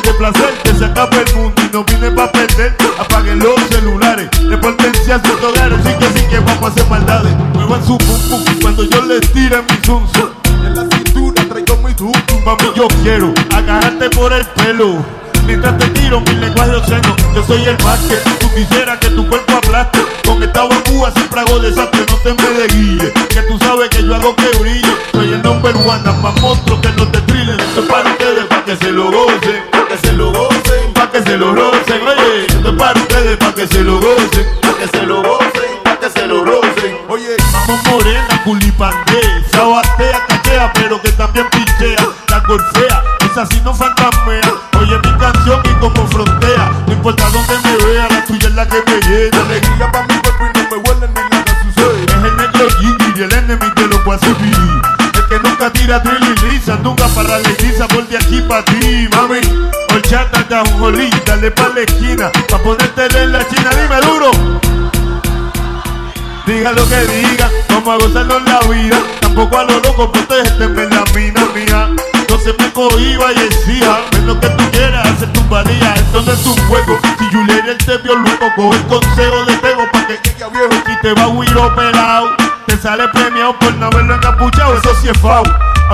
De 0.05 0.13
placer 0.13 0.55
que 0.63 0.75
se 0.75 0.85
acaba 0.85 1.17
el 1.17 1.35
mundo 1.35 1.55
y 1.63 1.73
no 1.73 1.85
vine 1.85 2.11
pa' 2.11 2.31
perder. 2.31 2.77
Apaguen 2.99 3.39
los 3.39 3.55
celulares, 3.71 4.29
de 4.31 4.59
potencia 4.59 5.21
su 5.25 5.47
hogar, 5.47 5.73
sí 5.83 5.91
que 5.99 6.19
sí 6.19 6.27
que 6.29 6.39
vamos 6.41 6.63
a 6.63 6.67
hacer 6.69 6.87
maldades. 6.89 7.33
Muevan 7.55 7.85
su 7.85 7.97
pum 7.99 8.21
pum 8.29 8.45
cuando 8.61 8.85
yo 8.85 9.03
les 9.07 9.33
tire 9.33 9.63
mi 9.63 9.77
zum 9.85 10.07
zum. 10.13 10.31
En 10.67 10.75
la 10.75 10.83
cintura 10.83 11.43
traigo 11.49 11.77
mi 11.79 11.95
tum, 11.95 12.13
mami 12.45 12.71
yo 12.77 12.87
quiero 13.03 13.33
agarrarte 13.57 14.11
por 14.11 14.33
el 14.33 14.45
pelo. 14.47 15.05
Mientras 15.47 15.77
te 15.79 15.87
tiro 15.89 16.21
mi 16.21 16.33
lenguaje 16.35 16.75
obsceno, 16.75 17.17
yo 17.35 17.45
soy 17.47 17.65
el 17.65 17.77
más 17.85 17.99
que 18.01 18.17
tú 18.41 18.49
quisieras 18.55 18.99
que 18.99 19.11
tu 19.11 19.29
cuerpo 19.29 19.57
aplaste. 19.57 19.99
Con 20.27 20.43
esta 20.43 20.65
bambúa 20.65 21.11
siempre 21.13 21.41
hago 21.41 21.59
desastre, 21.59 22.07
no 22.09 22.17
te 22.17 22.43
me 22.43 22.49
de 22.61 22.67
guille. 22.69 23.13
Que 23.29 23.43
tú 23.43 23.59
sabes 23.59 23.89
que 23.91 24.03
yo 24.03 24.15
hago 24.15 24.35
que 24.37 24.59
brille. 24.59 24.95
Soy 25.13 25.33
el 25.33 25.43
number 25.43 25.77
one, 25.77 26.03
más 26.23 26.41
monstruo 26.41 26.81
que 26.81 26.89
no 26.93 27.07
te 27.09 27.21
trillen. 27.23 27.61
Esto 27.61 27.83
es 27.83 27.87
para 27.87 28.11
ustedes, 28.11 28.45
para 28.47 28.65
que 28.65 28.77
se 28.77 28.91
lo 28.91 29.11
gocen, 29.11 29.63
que 29.95 30.09
se 30.09 30.13
lo 30.15 30.33
gocen, 30.33 30.93
para 30.93 31.11
que 31.11 31.23
se 31.23 31.37
lo 31.37 31.55
rocen. 31.55 32.03
Oye, 32.03 32.47
esto 32.47 32.69
es 32.69 32.75
para 32.77 33.01
ustedes, 33.01 33.37
para 33.37 33.55
que 33.55 33.67
se 33.69 33.81
lo 33.83 34.01
gocen, 34.01 34.47
para 34.61 34.75
que 34.75 34.89
se 34.89 35.03
lo 35.07 35.23
gocen, 35.23 35.83
para 35.85 36.01
que 36.01 36.11
se 36.11 36.27
lo 36.27 36.45
rocen. 36.45 36.99
Oye, 37.09 37.37
vamos 37.53 37.81
morena, 37.91 38.43
culipandé, 38.45 39.45
sabatea, 39.53 40.27
caquea, 40.27 40.73
pero 40.75 41.01
que 41.01 41.13
también 41.13 41.47
pichea, 41.51 42.09
la 42.29 42.41
golfea, 42.41 43.03
esa 43.31 43.47
sí 43.47 43.61
no 43.63 43.73
fantasmea. 43.73 44.53
Oye 44.81 44.97
mi 44.97 45.19
canción 45.19 45.63
y 45.65 45.75
como 45.81 46.07
frontea, 46.09 46.73
no 46.87 46.93
importa 46.93 47.31
dónde 47.31 47.55
me 47.63 47.85
vea, 47.85 48.09
la 48.11 48.25
tuya 48.25 48.49
es 48.49 48.55
la 48.55 48.67
que 48.67 48.83
me 48.87 49.01
llena. 49.01 49.45
Alegría 49.45 49.93
para 49.93 50.07
mi 50.07 50.15
cuerpo 50.21 50.45
y 50.45 50.59
no 50.59 50.71
me 50.71 50.77
huele 50.89 51.09
ni 51.09 51.31
nada 51.31 51.63
sucede. 51.63 52.05
Es 52.05 52.15
el 52.15 52.37
negro 52.37 52.69
Gigi 52.81 53.21
y 53.21 53.23
el 53.23 53.33
enemy 53.33 53.71
que 53.77 53.87
lo 53.87 54.03
puede 54.03 54.19
subir. 54.19 54.57
El 55.15 55.29
que 55.29 55.49
nunca 55.49 55.71
tira 55.71 56.01
drill 56.01 56.25
y 56.25 56.51
lisa, 56.51 56.77
nunca 56.83 57.07
para 57.09 57.39
la 57.39 57.49
lisa, 57.61 57.87
por 57.87 58.09
de 58.09 58.17
aquí 58.17 58.41
pa' 58.41 58.65
ti, 58.65 59.09
mami. 59.13 59.84
Horchata, 60.15 60.63
jolí, 60.79 61.11
dale 61.27 61.51
pa' 61.51 61.71
la 61.75 61.81
esquina, 61.81 62.31
pa' 62.49 62.59
ponértela 62.59 63.23
en 63.23 63.33
la 63.33 63.49
china, 63.49 63.71
dime 63.71 64.01
duro. 64.01 64.31
Diga 66.47 66.71
lo 66.71 66.89
que 66.89 67.01
diga, 67.07 67.51
vamos 67.69 67.89
a 67.89 68.07
gozarnos 68.07 68.43
la 68.45 68.61
vida. 68.73 68.97
Tampoco 69.21 69.59
a 69.59 69.65
lo 69.65 69.81
loco, 69.81 70.13
protégeme 70.13 70.85
la 70.87 71.05
mina 71.17 71.45
mía. 71.53 71.91
No 72.31 72.39
se 72.39 72.53
me 72.53 72.73
cohiba 72.73 73.33
y 73.33 73.39
exija, 73.41 74.03
menos 74.13 74.37
que 74.37 74.49
tú 74.51 74.71
quieras 74.71 75.05
hacer 75.09 75.33
tu 75.33 75.43
valía. 75.49 75.95
Esto 75.95 76.23
no 76.23 76.33
es 76.33 76.47
un 76.47 76.69
juego. 76.69 76.97
Si 77.19 77.25
Juliet 77.35 77.85
te 77.85 77.99
vio 77.99 78.15
loco, 78.15 78.53
coge 78.55 78.77
el 78.77 78.87
consejo 78.87 79.45
de 79.47 79.57
Tego 79.57 79.91
pa' 79.91 80.07
que 80.07 80.21
llegue 80.23 80.51
viejo. 80.53 80.85
Si 80.87 81.01
te 81.03 81.13
va 81.15 81.23
a 81.23 81.29
huir 81.29 81.53
pelado, 81.75 82.37
te 82.67 82.77
sale 82.77 83.09
premiado 83.09 83.59
por 83.59 83.75
no 83.75 83.87
haberlo 83.87 84.15
encapuchado. 84.15 84.79
Eso 84.79 84.95
sí 85.03 85.09
es 85.09 85.19
fao. 85.19 85.43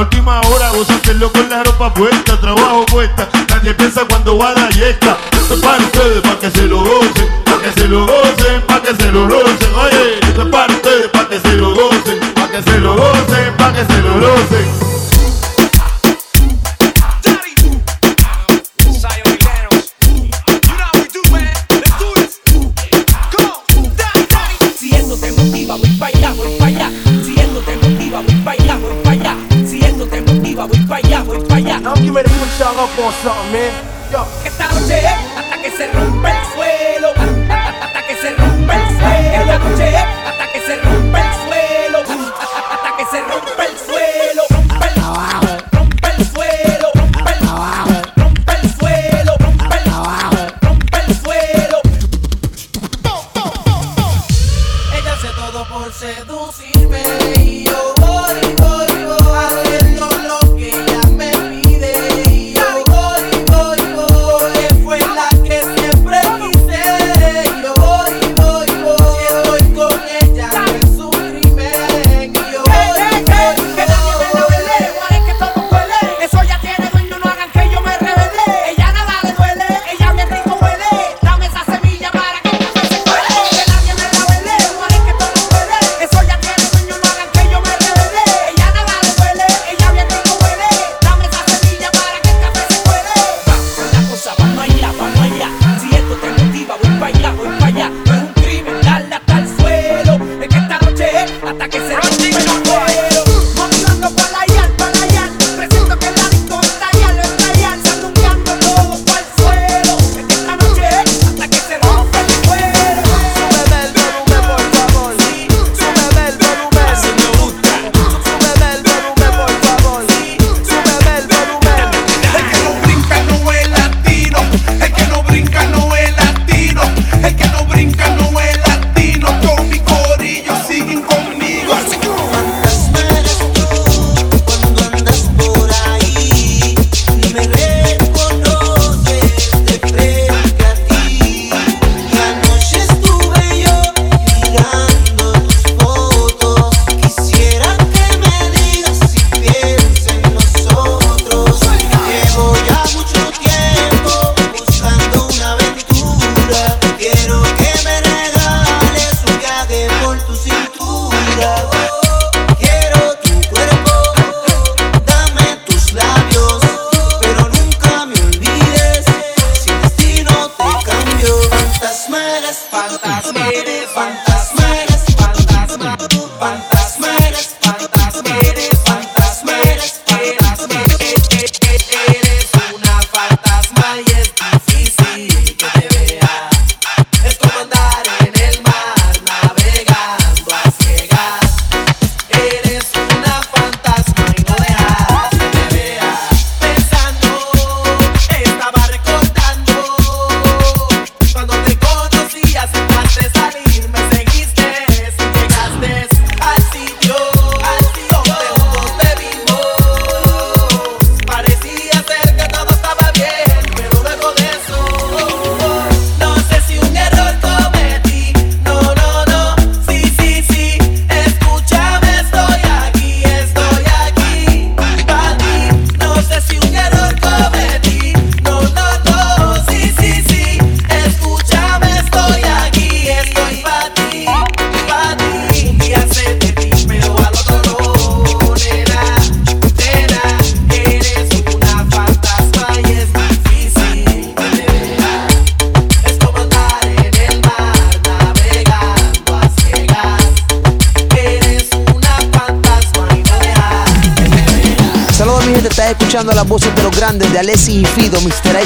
Última 0.00 0.40
hora 0.40 0.70
vos 0.70 0.88
hacerlo 0.88 1.30
con 1.30 1.46
la 1.50 1.62
ropa 1.62 1.92
puesta, 1.92 2.40
trabajo 2.40 2.86
puesta. 2.86 3.28
Nadie 3.50 3.74
piensa 3.74 4.06
cuando 4.08 4.38
va 4.38 4.54
la 4.54 4.70
yesca. 4.70 5.18
Esto 5.30 5.54
es 5.56 5.60
para 5.60 5.76
ustedes, 5.84 6.22
para 6.22 6.38
que 6.38 6.50
se 6.50 6.62
lo 6.62 6.78
gocen, 6.78 7.28
para 7.44 7.58
que 7.60 7.72
se 7.78 7.86
lo 7.86 8.06
gocen, 8.06 8.62
para 8.66 8.80
que 8.80 8.94
se 8.96 9.12
lo 9.12 9.28
rocen. 9.28 9.74
Oye, 9.74 10.20
esto 10.22 10.42
es 10.42 10.48
para 10.48 10.72
ustedes, 10.72 11.08
para 11.08 11.28
que 11.28 11.40
se 11.40 11.52
lo 11.52 11.74
gocen, 11.74 12.18
para 12.34 12.50
que 12.50 12.62
se 12.62 12.78
lo 12.78 12.96
gocen, 12.96 13.56
para 13.58 13.72
que 13.74 13.92
se 13.92 14.00
lo 14.00 14.20
rocen. 14.20 15.19
Motiva, 30.60 30.66
voy 30.66 30.86
pa' 30.86 30.96
allá, 30.96 31.22
voy 31.22 31.40
pa' 31.40 31.56
allá. 31.56 31.76
I'm 31.76 31.94
getting 31.94 32.14
ready 32.14 32.28
to 32.28 32.34
put 32.38 32.58
y'all 32.58 32.78
up 32.78 32.98
on 32.98 33.12
something, 33.22 33.52
man. 33.52 33.72
Yo. 34.10 34.26
Esta 34.44 34.68
noche 34.68 34.98
es 34.98 35.06
hasta 35.36 35.62
que 35.62 35.70
se 35.70 35.86
rompe 35.92 36.28
el 36.28 36.46
suelo. 36.54 37.08
Hasta 37.50 38.06
que 38.06 38.14
se 38.16 38.30
rompe 38.34 38.74
el 38.74 38.88
suelo. 38.98 39.52
Esta 39.52 39.58
noche 39.58 39.88
es 39.88 39.99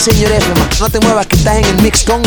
señor 0.04 0.32
F, 0.32 0.52
no 0.80 0.90
te 0.90 1.00
muevas 1.00 1.26
que 1.26 1.36
estás 1.36 1.56
en 1.56 1.64
el 1.64 1.82
mix 1.82 2.04
con 2.04 2.20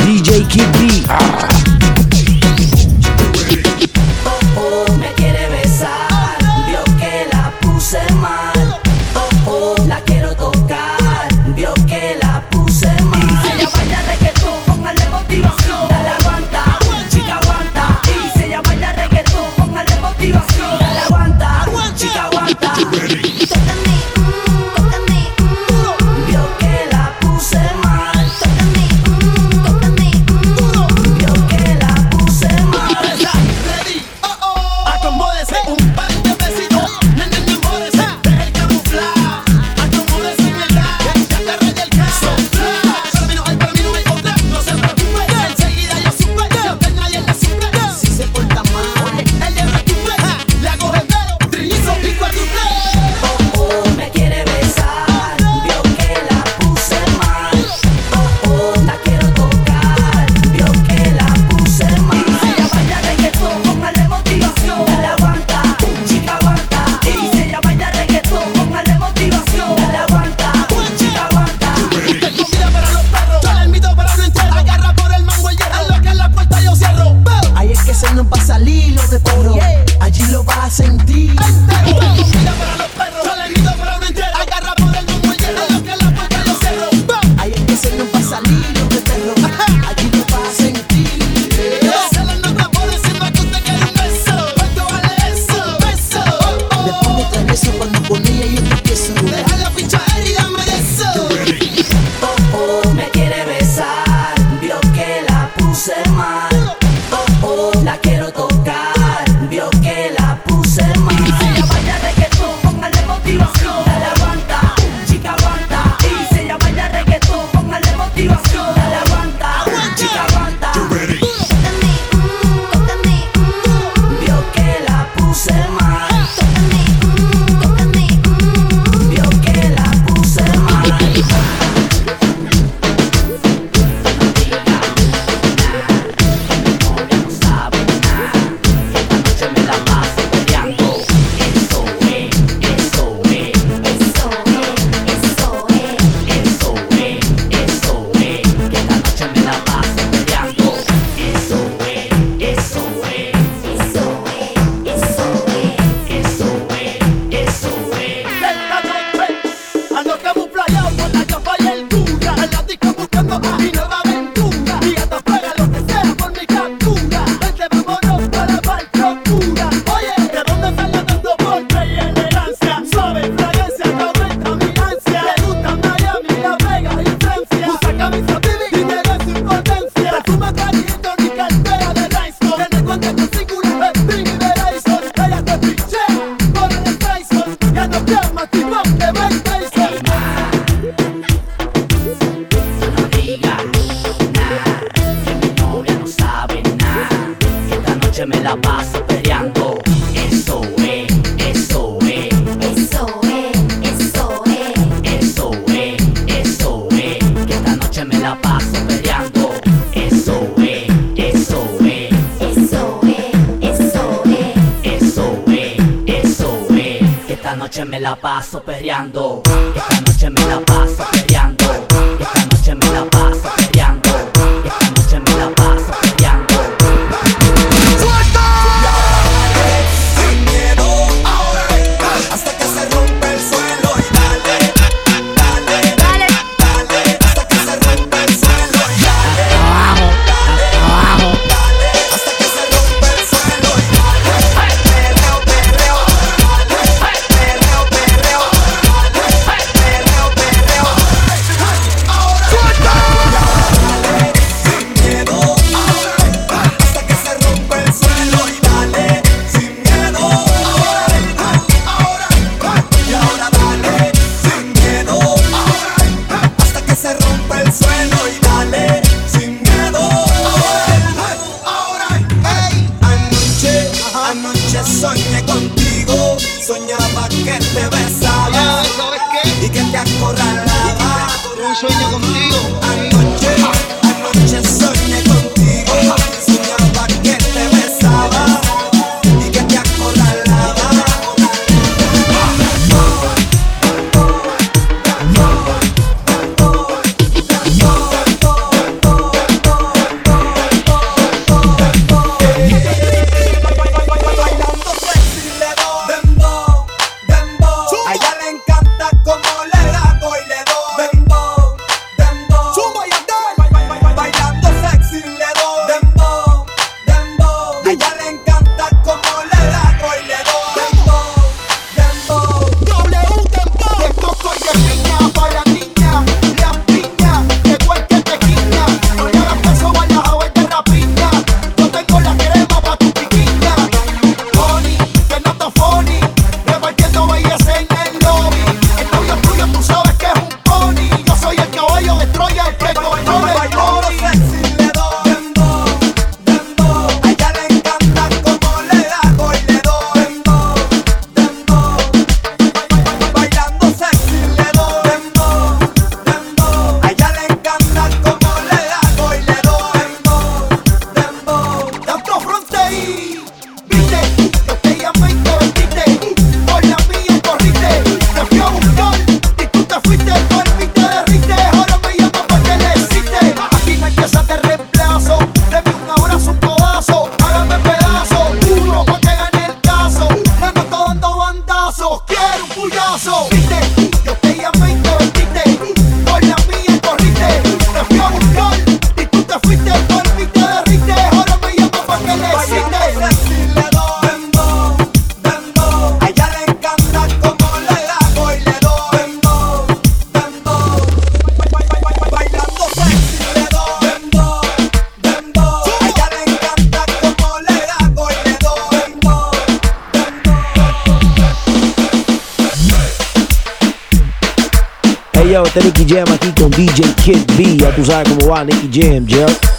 Nicky 415.81 416.05
Jam 416.05 416.27
aquí 416.33 416.51
con 416.59 416.71
DJ 416.71 417.03
Kid 417.15 417.45
B. 417.57 417.77
Ya 417.77 417.95
tú 417.95 418.03
sabes 418.05 418.29
cómo 418.29 418.51
va 418.51 418.63
Nicky 418.63 418.89
Jam, 419.01 419.27
Jeff. 419.27 419.76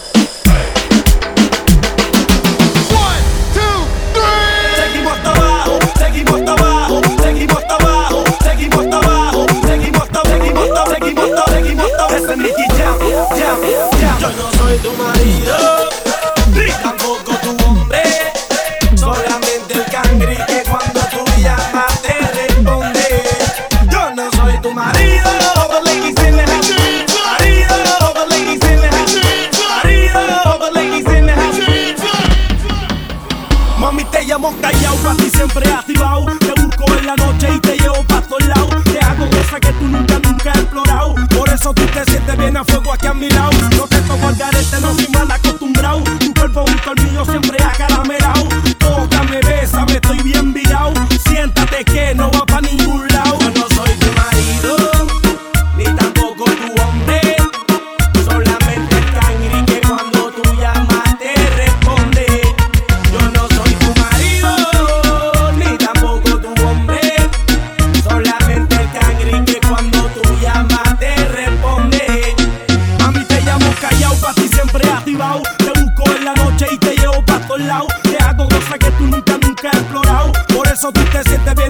todos. 77.59 78.03
Te 78.03 78.17
hago 78.19 78.49
cosas 78.49 78.79
que 78.79 78.91
tú 78.93 79.05
nunca, 79.05 79.39
nunca 79.39 79.71
has 79.71 79.79
explorado. 79.79 80.33
Por 80.55 80.67
eso 80.69 80.93
tú 80.93 81.01
te 81.13 81.23
sientes 81.25 81.55
bien 81.55 81.68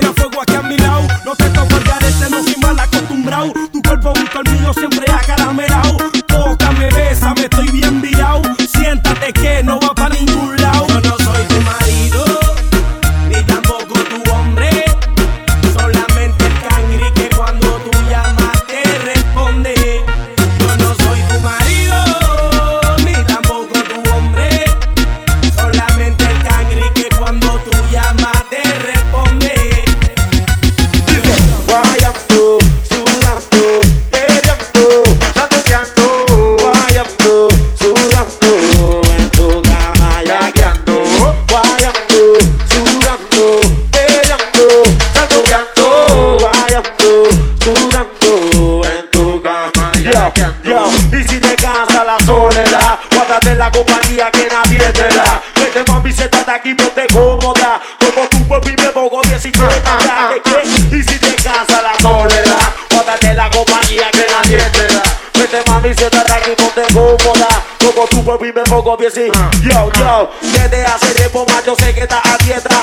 que 69.09 69.20
sí. 69.20 69.30
Ah. 69.34 69.50
Yo, 69.62 69.90
yo, 69.92 70.30
desde 70.40 70.84
hace 70.84 71.14
tiempo 71.14 71.46
más 71.46 71.64
yo 71.64 71.74
sé 71.76 71.94
que 71.94 72.00
estás 72.00 72.20
a 72.24 72.44
dieta. 72.44 72.77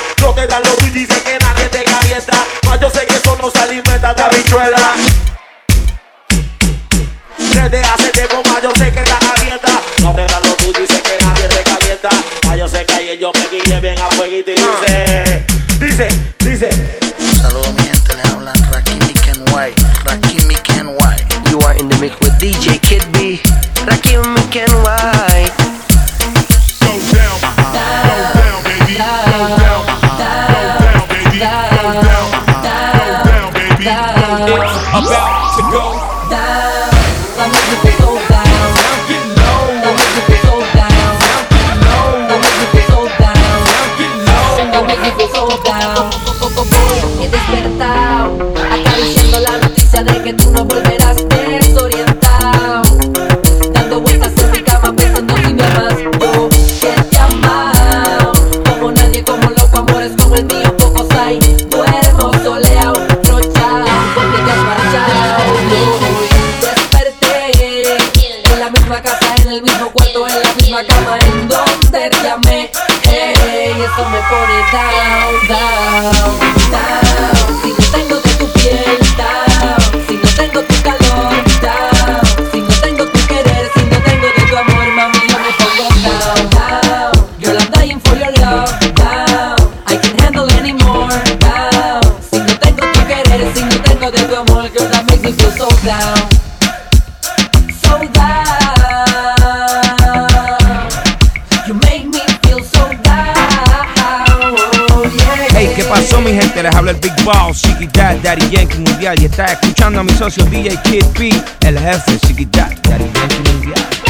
Yankee 108.50 108.80
Mundial 108.80 109.22
y 109.22 109.26
estás 109.26 109.54
escuchando 109.54 110.00
a 110.00 110.04
mi 110.04 110.12
socio 110.12 110.46
DJ 110.46 110.78
Kid 110.84 111.06
P, 111.18 111.30
el 111.68 111.80
jefe, 111.80 112.20
Chiquita, 112.20 112.70
Daddy 112.84 113.06
Yankee 113.14 113.52
Mundial. 113.52 114.05